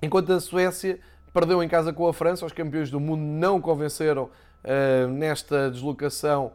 Enquanto 0.01 0.31
a 0.33 0.39
Suécia 0.39 0.99
perdeu 1.33 1.61
em 1.63 1.67
casa 1.67 1.91
com 1.91 2.07
a 2.07 2.13
França, 2.13 2.45
os 2.45 2.53
campeões 2.53 2.89
do 2.89 2.99
mundo 2.99 3.21
não 3.21 3.59
convenceram 3.59 4.23
uh, 4.63 5.07
nesta 5.07 5.69
deslocação 5.69 6.51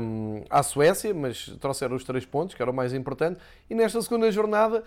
um, 0.00 0.44
à 0.48 0.62
Suécia, 0.62 1.12
mas 1.12 1.46
trouxeram 1.60 1.96
os 1.96 2.04
três 2.04 2.24
pontos, 2.24 2.54
que 2.54 2.62
era 2.62 2.70
o 2.70 2.74
mais 2.74 2.94
importante. 2.94 3.40
E 3.68 3.74
nesta 3.74 4.00
segunda 4.00 4.30
jornada, 4.30 4.84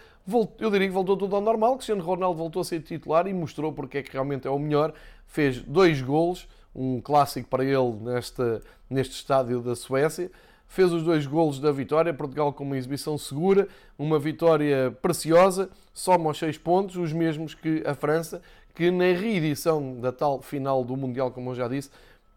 eu 0.59 0.71
diria 0.71 0.87
que 0.87 0.93
voltou 0.93 1.17
tudo 1.17 1.35
ao 1.35 1.41
normal. 1.41 1.75
Cristiano 1.75 2.01
Ronaldo 2.01 2.37
voltou 2.37 2.61
a 2.61 2.65
ser 2.65 2.81
titular 2.81 3.27
e 3.27 3.33
mostrou 3.33 3.73
porque 3.73 3.97
é 3.97 4.03
que 4.03 4.13
realmente 4.13 4.47
é 4.47 4.49
o 4.49 4.57
melhor. 4.57 4.93
Fez 5.27 5.61
dois 5.61 6.01
golos, 6.01 6.47
um 6.73 7.01
clássico 7.01 7.49
para 7.49 7.65
ele 7.65 7.91
nesta, 8.01 8.61
neste 8.89 9.15
estádio 9.15 9.61
da 9.61 9.75
Suécia. 9.75 10.31
Fez 10.71 10.93
os 10.93 11.03
dois 11.03 11.27
golos 11.27 11.59
da 11.59 11.69
vitória, 11.69 12.13
Portugal 12.13 12.53
com 12.53 12.63
uma 12.63 12.77
exibição 12.77 13.17
segura, 13.17 13.67
uma 13.99 14.17
vitória 14.17 14.89
preciosa, 15.01 15.69
soma 15.93 16.29
aos 16.29 16.39
seis 16.39 16.57
pontos, 16.57 16.95
os 16.95 17.11
mesmos 17.11 17.53
que 17.53 17.83
a 17.85 17.93
França, 17.93 18.41
que 18.73 18.89
na 18.89 19.11
reedição 19.11 19.99
da 19.99 20.13
tal 20.13 20.41
final 20.41 20.81
do 20.85 20.95
Mundial, 20.95 21.29
como 21.29 21.49
eu 21.49 21.55
já 21.55 21.67
disse, 21.67 21.89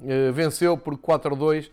eh, 0.05 0.33
venceu 0.33 0.77
por 0.77 0.99
4 0.99 1.33
a 1.33 1.37
2 1.37 1.71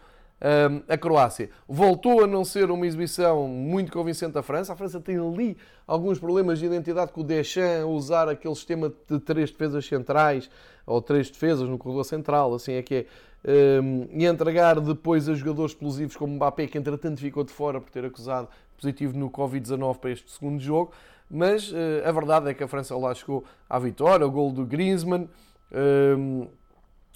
a 0.87 0.97
Croácia. 0.97 1.49
Voltou 1.67 2.23
a 2.23 2.27
não 2.27 2.45
ser 2.45 2.69
uma 2.69 2.85
exibição 2.85 3.47
muito 3.47 3.91
convincente 3.91 4.33
da 4.33 4.43
França. 4.43 4.73
A 4.73 4.75
França 4.75 4.99
tem 4.99 5.17
ali 5.17 5.57
alguns 5.87 6.19
problemas 6.19 6.59
de 6.59 6.65
identidade 6.65 7.11
com 7.11 7.21
o 7.21 7.23
Deschamps, 7.23 7.85
usar 7.87 8.27
aquele 8.29 8.55
sistema 8.55 8.91
de 9.09 9.19
três 9.19 9.49
defesas 9.49 9.85
centrais 9.85 10.49
ou 10.85 11.01
três 11.01 11.29
defesas 11.29 11.67
no 11.69 11.77
corredor 11.77 12.05
central, 12.05 12.53
assim 12.53 12.73
é 12.73 12.81
que 12.81 12.95
é. 12.95 13.05
Um, 13.43 14.07
e 14.11 14.25
entregar 14.25 14.79
depois 14.79 15.27
a 15.27 15.33
jogadores 15.33 15.71
explosivos 15.71 16.15
como 16.15 16.35
Mbappé, 16.35 16.67
que 16.67 16.77
entretanto 16.77 17.19
ficou 17.19 17.43
de 17.43 17.51
fora 17.51 17.81
por 17.81 17.89
ter 17.89 18.05
acusado 18.05 18.47
positivo 18.77 19.17
no 19.17 19.31
Covid-19 19.31 19.97
para 19.97 20.11
este 20.11 20.29
segundo 20.31 20.59
jogo. 20.59 20.91
Mas 21.29 21.71
uh, 21.71 21.75
a 22.05 22.11
verdade 22.11 22.49
é 22.49 22.53
que 22.53 22.63
a 22.63 22.67
França 22.67 22.95
lá 22.95 23.13
chegou 23.15 23.43
à 23.69 23.79
vitória, 23.79 24.25
o 24.27 24.31
gol 24.31 24.51
do 24.51 24.65
Griezmann. 24.65 25.27
Um, 25.71 26.47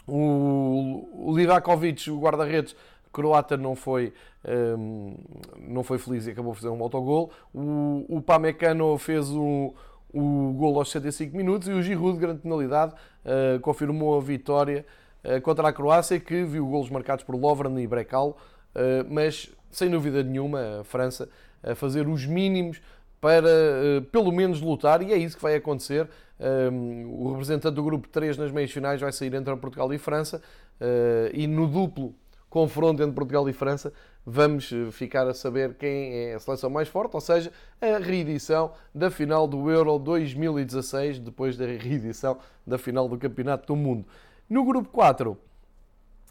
o, 0.08 1.30
o 1.30 1.36
Livakovic, 1.36 2.10
o 2.10 2.20
guarda-redes, 2.20 2.76
croata 3.12 3.56
não 3.56 3.76
foi, 3.76 4.14
um, 4.78 5.16
não 5.60 5.84
foi 5.84 5.98
feliz 5.98 6.28
e 6.28 6.32
acabou 6.32 6.54
por 6.54 6.60
fazer 6.60 6.70
um 6.70 6.82
autogol. 6.82 7.32
O, 7.54 8.06
o 8.10 8.22
Pamecano 8.22 8.98
fez 8.98 9.30
o, 9.30 9.74
o 10.14 10.54
gol 10.58 10.78
aos 10.78 10.92
75 10.92 11.36
minutos 11.36 11.68
e 11.68 11.72
o 11.72 11.82
Giroud, 11.82 12.14
de 12.14 12.20
grande 12.20 12.42
penalidade, 12.42 12.94
uh, 12.94 13.60
confirmou 13.62 14.18
a 14.18 14.22
vitória 14.22 14.86
contra 15.44 15.68
a 15.68 15.74
Croácia, 15.74 16.20
que 16.20 16.44
viu 16.44 16.66
golos 16.68 16.90
marcados 16.90 17.24
por 17.24 17.36
Lovren 17.36 17.78
e 17.82 17.88
Brecal, 17.88 18.38
uh, 18.76 19.06
mas 19.10 19.52
sem 19.72 19.90
dúvida 19.90 20.24
nenhuma 20.24 20.82
a 20.82 20.84
França 20.84 21.30
a 21.64 21.76
fazer 21.76 22.08
os 22.08 22.26
mínimos 22.26 22.82
para 23.20 23.50
pelo 24.12 24.32
menos 24.32 24.62
lutar, 24.62 25.02
e 25.02 25.12
é 25.12 25.18
isso 25.18 25.36
que 25.36 25.42
vai 25.42 25.56
acontecer. 25.56 26.08
O 27.10 27.32
representante 27.32 27.74
do 27.74 27.82
grupo 27.82 28.08
3 28.08 28.38
nas 28.38 28.52
meias 28.52 28.70
finais 28.70 29.02
vai 29.02 29.12
sair 29.12 29.34
entre 29.34 29.56
Portugal 29.56 29.92
e 29.92 29.98
França, 29.98 30.40
e 31.34 31.48
no 31.48 31.68
duplo 31.68 32.14
confronto 32.56 33.04
entre 33.04 33.14
Portugal 33.14 33.50
e 33.50 33.54
França, 33.54 33.92
vamos 34.26 34.72
eh, 34.72 34.90
ficar 34.90 35.28
a 35.28 35.34
saber 35.34 35.74
quem 35.74 36.14
é 36.14 36.36
a 36.36 36.40
seleção 36.40 36.70
mais 36.70 36.88
forte, 36.88 37.14
ou 37.14 37.20
seja, 37.20 37.52
a 37.82 37.98
reedição 37.98 38.72
da 38.94 39.12
final 39.12 39.46
do 39.46 39.70
Euro 39.70 40.00
2016, 40.00 41.20
depois 41.20 41.58
da 41.58 41.66
reedição 41.66 42.38
da 42.66 42.78
final 42.78 43.10
do 43.10 43.18
Campeonato 43.18 43.68
do 43.68 43.76
Mundo. 43.76 44.06
No 44.50 44.64
grupo 44.64 44.90
4, 44.90 45.38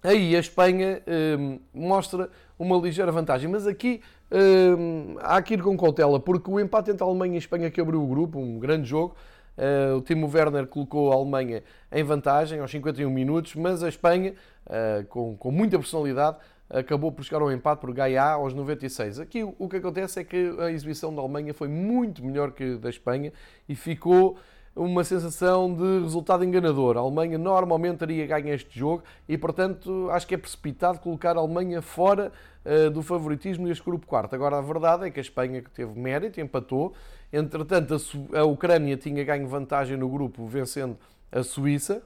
aí 0.03 0.37
a 0.37 0.39
Espanha 0.39 1.03
eh, 1.07 1.59
mostra 1.73 2.31
uma 2.59 2.77
ligeira 2.77 3.11
vantagem, 3.11 3.49
mas 3.49 3.67
aqui 3.67 4.01
eh, 4.31 5.17
há 5.21 5.43
que 5.43 5.55
ir 5.55 5.63
com 5.63 5.77
cautela, 5.77 6.21
porque 6.21 6.51
o 6.51 6.61
empate 6.61 6.91
entre 6.91 7.03
a 7.03 7.07
Alemanha 7.07 7.35
e 7.35 7.37
a 7.37 7.39
Espanha 7.39 7.71
que 7.71 7.81
abriu 7.81 8.03
o 8.03 8.07
grupo, 8.07 8.39
um 8.39 8.59
grande 8.59 8.89
jogo, 8.89 9.15
Uh, 9.57 9.99
o 9.99 10.03
Timo 10.03 10.29
Werner 10.33 10.67
colocou 10.67 11.13
a 11.13 11.15
Alemanha 11.15 11.63
em 11.93 12.03
vantagem 12.03 12.59
aos 12.59 12.71
51 12.71 13.09
minutos, 13.09 13.55
mas 13.55 13.85
a 13.85 13.89
Espanha, 13.89 14.35
uh, 14.67 15.07
com, 15.07 15.37
com 15.37 15.51
muita 15.53 15.79
personalidade, 15.79 16.39
acabou 16.69 17.13
por 17.13 17.25
chegar 17.25 17.41
ao 17.41 17.53
empate 17.53 17.81
por 17.81 17.93
Gaia 17.93 18.23
aos 18.33 18.53
96. 18.53 19.21
Aqui 19.21 19.45
o, 19.45 19.55
o 19.59 19.69
que 19.69 19.77
acontece 19.77 20.19
é 20.19 20.25
que 20.25 20.57
a 20.59 20.73
exibição 20.73 21.15
da 21.15 21.21
Alemanha 21.21 21.55
foi 21.55 21.69
muito 21.69 22.25
melhor 22.25 22.51
que 22.51 22.77
da 22.77 22.91
Espanha 22.91 23.33
e 23.69 23.77
ficou 23.77 24.37
uma 24.75 25.05
sensação 25.05 25.73
de 25.73 26.03
resultado 26.03 26.45
enganador. 26.45 26.97
A 26.97 27.01
Alemanha 27.01 27.39
normalmente 27.39 27.99
teria 27.99 28.27
ganho 28.27 28.53
este 28.53 28.77
jogo 28.79 29.05
e, 29.29 29.39
portanto, 29.39 30.09
acho 30.11 30.27
que 30.27 30.35
é 30.35 30.39
precipitado 30.39 30.99
colocar 30.99 31.37
a 31.37 31.41
Alemanha 31.41 31.81
fora 31.81 32.33
uh, 32.65 32.91
do 32.91 33.03
favoritismo 33.03 33.69
deste 33.69 33.85
grupo 33.85 34.07
quarto. 34.07 34.35
Agora, 34.35 34.59
a 34.59 34.61
verdade 34.61 35.07
é 35.07 35.11
que 35.11 35.21
a 35.21 35.23
Espanha 35.23 35.63
que 35.63 35.71
teve 35.71 35.99
mérito, 35.99 36.41
empatou. 36.41 36.93
Entretanto, 37.33 37.95
a, 38.33 38.41
a 38.41 38.45
Ucrânia 38.45 38.97
tinha 38.97 39.23
ganho 39.23 39.47
vantagem 39.47 39.97
no 39.97 40.09
grupo, 40.09 40.47
vencendo 40.47 40.97
a 41.31 41.43
Suíça. 41.43 42.03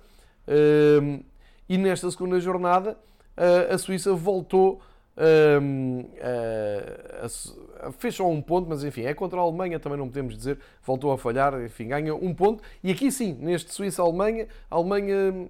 Uh, 0.47 1.25
e 1.69 1.79
nesta 1.79 2.11
segunda 2.11 2.39
jornada, 2.39 2.99
uh, 3.37 3.75
a 3.75 3.79
Suíça 3.79 4.13
voltou 4.13 4.81
um, 5.19 6.01
uh, 6.01 8.13
só 8.13 8.29
um 8.29 8.41
ponto, 8.41 8.69
mas 8.69 8.85
enfim, 8.85 9.03
é 9.03 9.13
contra 9.13 9.39
a 9.39 9.43
Alemanha, 9.43 9.81
também 9.81 9.99
não 9.99 10.07
podemos 10.07 10.37
dizer, 10.37 10.59
voltou 10.85 11.13
a 11.13 11.19
falhar, 11.19 11.61
enfim, 11.63 11.89
ganha 11.89 12.15
um 12.15 12.33
ponto. 12.33 12.63
E 12.83 12.91
aqui 12.91 13.11
sim, 13.11 13.37
neste 13.41 13.73
Suíça-Alemanha, 13.73 14.47
a 14.71 14.77
Alemanha 14.77 15.49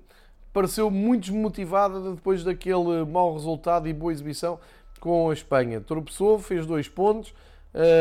pareceu 0.52 0.90
muito 0.90 1.24
desmotivada 1.24 2.14
depois 2.14 2.42
daquele 2.42 3.04
mau 3.04 3.34
resultado 3.34 3.88
e 3.88 3.92
boa 3.92 4.12
exibição 4.12 4.58
com 5.00 5.30
a 5.30 5.32
Espanha. 5.32 5.80
Tropeçou, 5.80 6.38
fez 6.38 6.66
dois 6.66 6.88
pontos, 6.88 7.34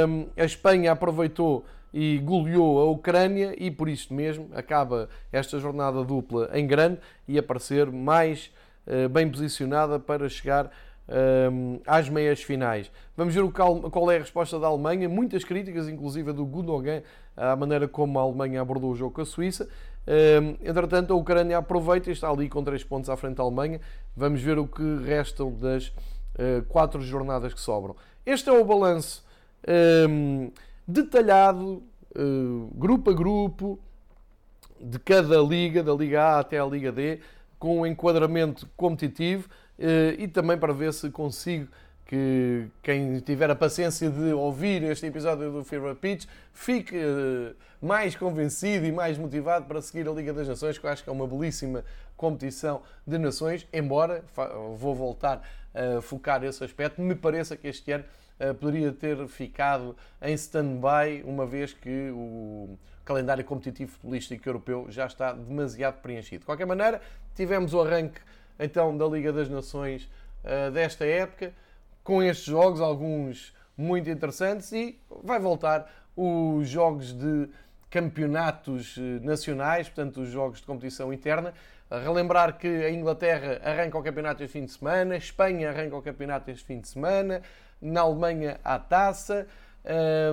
um, 0.07 0.27
a 0.37 0.45
Espanha 0.45 0.93
aproveitou 0.93 1.65
e 1.93 2.17
goleou 2.19 2.79
a 2.79 2.89
Ucrânia 2.89 3.53
e 3.57 3.69
por 3.69 3.89
isto 3.89 4.13
mesmo 4.13 4.49
acaba 4.53 5.09
esta 5.31 5.59
jornada 5.59 6.03
dupla 6.03 6.49
em 6.53 6.65
grande 6.65 6.99
e 7.27 7.37
aparecer 7.37 7.91
mais 7.91 8.51
uh, 8.85 9.09
bem 9.09 9.29
posicionada 9.29 9.99
para 9.99 10.29
chegar 10.29 10.71
um, 11.09 11.79
às 11.85 12.09
meias 12.09 12.41
finais. 12.41 12.91
Vamos 13.15 13.33
ver 13.33 13.43
qual 13.51 14.11
é 14.11 14.17
a 14.17 14.19
resposta 14.19 14.59
da 14.59 14.67
Alemanha. 14.67 15.07
Muitas 15.07 15.43
críticas, 15.43 15.87
inclusive 15.87 16.33
do 16.33 16.45
Gundogan, 16.45 17.01
à 17.35 17.55
maneira 17.55 17.87
como 17.87 18.19
a 18.19 18.21
Alemanha 18.21 18.61
abordou 18.61 18.91
o 18.91 18.95
jogo 18.95 19.15
com 19.15 19.21
a 19.21 19.25
Suíça. 19.25 19.67
Um, 20.07 20.55
entretanto, 20.67 21.13
a 21.13 21.15
Ucrânia 21.15 21.57
aproveita 21.57 22.09
e 22.09 22.13
está 22.13 22.29
ali 22.29 22.47
com 22.47 22.63
3 22.63 22.83
pontos 22.83 23.09
à 23.09 23.17
frente 23.17 23.35
da 23.35 23.43
Alemanha. 23.43 23.81
Vamos 24.15 24.41
ver 24.41 24.57
o 24.57 24.67
que 24.67 24.97
restam 25.03 25.51
das 25.51 25.87
uh, 25.87 26.63
quatro 26.69 27.01
jornadas 27.01 27.53
que 27.53 27.59
sobram. 27.59 27.95
Este 28.25 28.49
é 28.49 28.53
o 28.53 28.63
balanço 28.63 29.25
um, 30.09 30.51
detalhado, 30.87 31.83
uh, 32.15 32.71
grupo 32.73 33.11
a 33.11 33.13
grupo, 33.13 33.79
de 34.79 34.99
cada 34.99 35.41
liga, 35.41 35.83
da 35.83 35.93
Liga 35.93 36.23
A 36.23 36.39
até 36.39 36.59
a 36.59 36.65
Liga 36.65 36.91
D, 36.91 37.19
com 37.59 37.81
um 37.81 37.85
enquadramento 37.85 38.67
competitivo. 38.77 39.49
Eh, 39.79 40.15
e 40.19 40.27
também 40.27 40.57
para 40.57 40.73
ver 40.73 40.93
se 40.93 41.09
consigo 41.09 41.67
que 42.05 42.67
quem 42.81 43.19
tiver 43.19 43.51
a 43.51 43.55
paciência 43.55 44.09
de 44.09 44.31
ouvir 44.31 44.81
este 44.83 45.05
episódio 45.05 45.51
do 45.51 45.63
Fever 45.63 45.93
Pitch 45.95 46.25
fique 46.53 46.95
eh, 46.95 47.53
mais 47.81 48.15
convencido 48.15 48.85
e 48.85 48.91
mais 48.91 49.17
motivado 49.17 49.65
para 49.65 49.81
seguir 49.81 50.07
a 50.07 50.11
Liga 50.11 50.33
das 50.33 50.47
Nações, 50.47 50.77
que 50.77 50.85
eu 50.85 50.89
acho 50.89 51.03
que 51.03 51.09
é 51.09 51.13
uma 51.13 51.27
belíssima 51.27 51.83
competição 52.15 52.81
de 53.05 53.17
nações, 53.17 53.67
embora 53.71 54.23
vou 54.77 54.95
voltar 54.95 55.41
a 55.73 56.01
focar 56.01 56.43
esse 56.43 56.63
aspecto, 56.63 56.99
me 57.01 57.13
pareça 57.13 57.55
que 57.55 57.67
este 57.67 57.91
ano 57.91 58.05
eh, 58.39 58.53
poderia 58.53 58.91
ter 58.91 59.27
ficado 59.27 59.95
em 60.21 60.33
stand-by, 60.33 61.23
uma 61.25 61.45
vez 61.45 61.73
que 61.73 62.09
o 62.11 62.77
calendário 63.03 63.43
competitivo 63.43 63.91
futebolístico 63.91 64.47
europeu 64.47 64.85
já 64.89 65.05
está 65.05 65.33
demasiado 65.33 66.01
preenchido. 66.01 66.39
De 66.39 66.45
qualquer 66.45 66.65
maneira, 66.65 67.01
tivemos 67.35 67.73
o 67.73 67.81
arranque 67.81 68.19
então 68.59 68.97
da 68.97 69.05
Liga 69.05 69.31
das 69.31 69.49
Nações 69.49 70.09
uh, 70.43 70.71
desta 70.71 71.05
época, 71.05 71.53
com 72.03 72.23
estes 72.23 72.45
jogos, 72.45 72.79
alguns 72.79 73.53
muito 73.75 74.09
interessantes, 74.09 74.71
e 74.71 74.99
vai 75.23 75.39
voltar 75.39 75.91
os 76.15 76.67
jogos 76.67 77.13
de 77.13 77.49
campeonatos 77.89 78.97
eh, 78.97 79.23
nacionais, 79.23 79.87
portanto, 79.87 80.21
os 80.21 80.29
jogos 80.29 80.59
de 80.59 80.65
competição 80.65 81.13
interna. 81.13 81.53
A 81.89 81.99
relembrar 81.99 82.57
que 82.57 82.67
a 82.67 82.91
Inglaterra 82.91 83.61
arranca 83.63 83.97
o 83.97 84.03
campeonato 84.03 84.43
este 84.43 84.53
fim 84.53 84.65
de 84.65 84.71
semana, 84.71 85.13
a 85.13 85.17
Espanha 85.17 85.69
arranca 85.69 85.95
o 85.95 86.01
campeonato 86.01 86.51
este 86.51 86.65
fim 86.65 86.81
de 86.81 86.87
semana, 86.87 87.41
na 87.81 88.01
Alemanha 88.01 88.59
a 88.63 88.77
taça. 88.77 89.47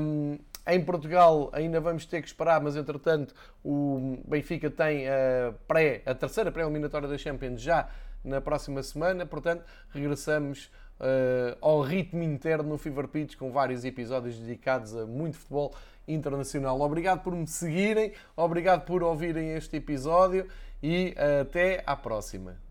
Um, 0.00 0.38
em 0.66 0.82
Portugal 0.82 1.50
ainda 1.52 1.80
vamos 1.80 2.06
ter 2.06 2.22
que 2.22 2.26
esperar, 2.26 2.60
mas 2.60 2.74
entretanto 2.74 3.34
o 3.62 4.18
Benfica 4.26 4.70
tem 4.70 5.06
a, 5.08 5.52
pré, 5.68 6.02
a 6.06 6.14
terceira 6.14 6.50
pré-eliminatória 6.50 7.06
da 7.06 7.18
Champions 7.18 7.60
já 7.60 7.88
na 8.24 8.40
próxima 8.40 8.82
semana. 8.82 9.26
Portanto, 9.26 9.64
regressamos 9.90 10.70
uh, 11.00 11.56
ao 11.60 11.80
ritmo 11.82 12.22
interno 12.22 12.70
no 12.70 12.78
Fever 12.78 13.08
Pitch 13.08 13.36
com 13.36 13.52
vários 13.52 13.84
episódios 13.84 14.38
dedicados 14.38 14.96
a 14.96 15.06
muito 15.06 15.36
futebol 15.36 15.74
internacional. 16.06 16.80
Obrigado 16.80 17.22
por 17.22 17.34
me 17.34 17.46
seguirem, 17.46 18.12
obrigado 18.36 18.84
por 18.84 19.02
ouvirem 19.02 19.52
este 19.52 19.76
episódio 19.76 20.48
e 20.82 21.14
uh, 21.16 21.42
até 21.42 21.82
à 21.86 21.96
próxima. 21.96 22.63